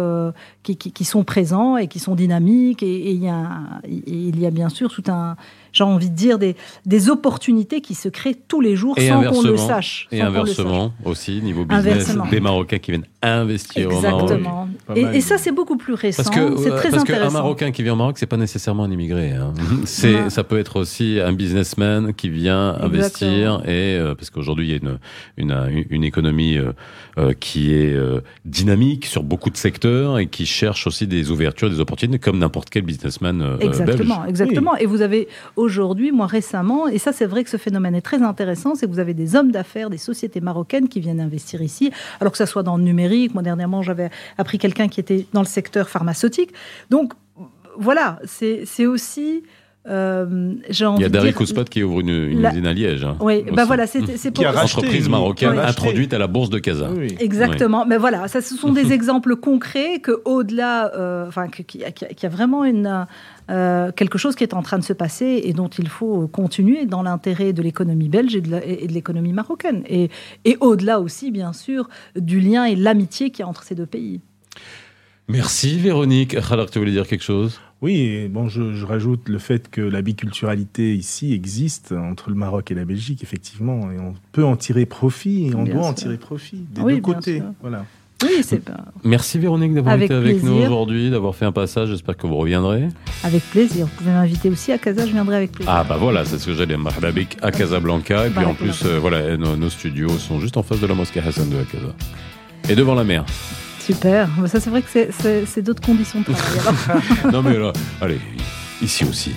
[0.62, 5.04] qui, sont présents et qui sont dynamiques et, il, y y a bien sûr tout
[5.08, 5.38] un
[5.76, 6.55] j'ai envie de dire, des,
[6.86, 10.07] des opportunités qui se créent tous les jours sans qu'on le sache.
[10.11, 14.21] Et inversement aussi, niveau business, des Marocains qui viennent investir au Maroc.
[14.21, 14.69] Exactement.
[14.95, 16.23] Et, ça, c'est beaucoup plus récent.
[16.23, 18.91] Parce que c'est très parce qu'un Marocain qui vient au Maroc, c'est pas nécessairement un
[18.91, 19.32] immigré.
[19.32, 19.53] Hein.
[19.86, 24.71] C'est, ça peut être aussi un businessman qui vient investir et euh, parce qu'aujourd'hui il
[24.71, 24.97] y a une
[25.38, 26.71] une, une économie euh,
[27.18, 27.95] euh, qui est
[28.45, 32.70] dynamique sur beaucoup de secteurs et qui cherche aussi des ouvertures, des opportunités comme n'importe
[32.70, 34.30] quel businessman exactement, belge.
[34.30, 34.76] Exactement.
[34.78, 38.22] Et vous avez aujourd'hui, moi récemment, et ça c'est vrai que ce phénomène est très
[38.22, 41.91] intéressant, c'est que vous avez des hommes d'affaires, des sociétés marocaines qui viennent investir ici,
[42.20, 43.34] alors que ça soit dans le numérique.
[43.34, 46.51] Moi dernièrement, j'avais appris quelqu'un qui était dans le secteur pharmaceutique.
[46.89, 47.13] Donc
[47.78, 49.43] voilà, c'est aussi
[49.88, 53.04] euh, Il y a Dari Kouspot qui ouvre une, usine à Liège.
[53.04, 56.90] Hein, oui, ben voilà, c'est pour une entreprise marocaine introduite à la bourse de Casa.
[57.20, 62.26] Exactement, mais voilà, ça, ce sont des exemples concrets que au-delà, euh, enfin, qu'il y,
[62.26, 63.06] a vraiment une
[63.52, 66.86] euh, quelque chose qui est en train de se passer et dont il faut continuer
[66.86, 70.10] dans l'intérêt de l'économie belge et de l'économie marocaine, et,
[70.46, 73.86] et au-delà aussi, bien sûr, du lien et l'amitié qu'il y a entre ces deux
[73.86, 74.22] pays.
[75.28, 76.36] Merci Véronique.
[76.51, 77.59] Alors, tu voulais dire quelque chose?
[77.82, 82.76] Oui, bon, je, rajoute le fait que la biculturalité ici existe entre le Maroc et
[82.76, 86.65] la Belgique, effectivement, et on peut en tirer profit, et on doit en tirer profit
[86.71, 87.41] des deux côtés.
[87.61, 87.86] Voilà.
[88.23, 88.86] Oui, c'est pas...
[89.03, 91.89] Merci Véronique d'avoir été avec nous aujourd'hui, d'avoir fait un passage.
[91.89, 92.88] J'espère que vous reviendrez.
[93.23, 93.88] Avec plaisir.
[93.88, 95.71] Vous pouvez m'inviter aussi à Casa, je viendrai avec plaisir.
[95.71, 97.28] Ah bah voilà, c'est ce que j'allais dire.
[97.41, 98.28] à Casablanca.
[98.28, 101.19] Et puis en plus, euh, voilà, nos, studios sont juste en face de la mosquée
[101.19, 101.93] Hassan de Casa.
[102.69, 103.26] Et devant la mer.
[103.86, 104.28] Super.
[104.48, 105.10] Ça, c'est vrai que
[105.46, 107.02] c'est d'autres conditions de travail.
[107.32, 107.72] non, mais là,
[108.02, 108.20] allez,
[108.82, 109.32] ici aussi.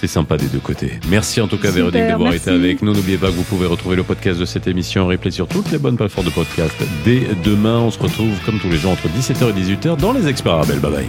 [0.00, 0.98] C'est sympa des deux côtés.
[1.08, 2.92] Merci en tout cas, Véronique, d'avoir été avec nous.
[2.92, 5.70] N'oubliez pas que vous pouvez retrouver le podcast de cette émission en replay sur toutes
[5.70, 6.74] les bonnes plateformes de podcast.
[7.04, 10.26] Dès demain, on se retrouve comme tous les jours entre 17h et 18h dans Les
[10.26, 10.80] Experts Arabelle.
[10.80, 11.08] Bye bye.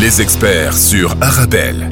[0.00, 1.88] Les Experts sur Arabelle.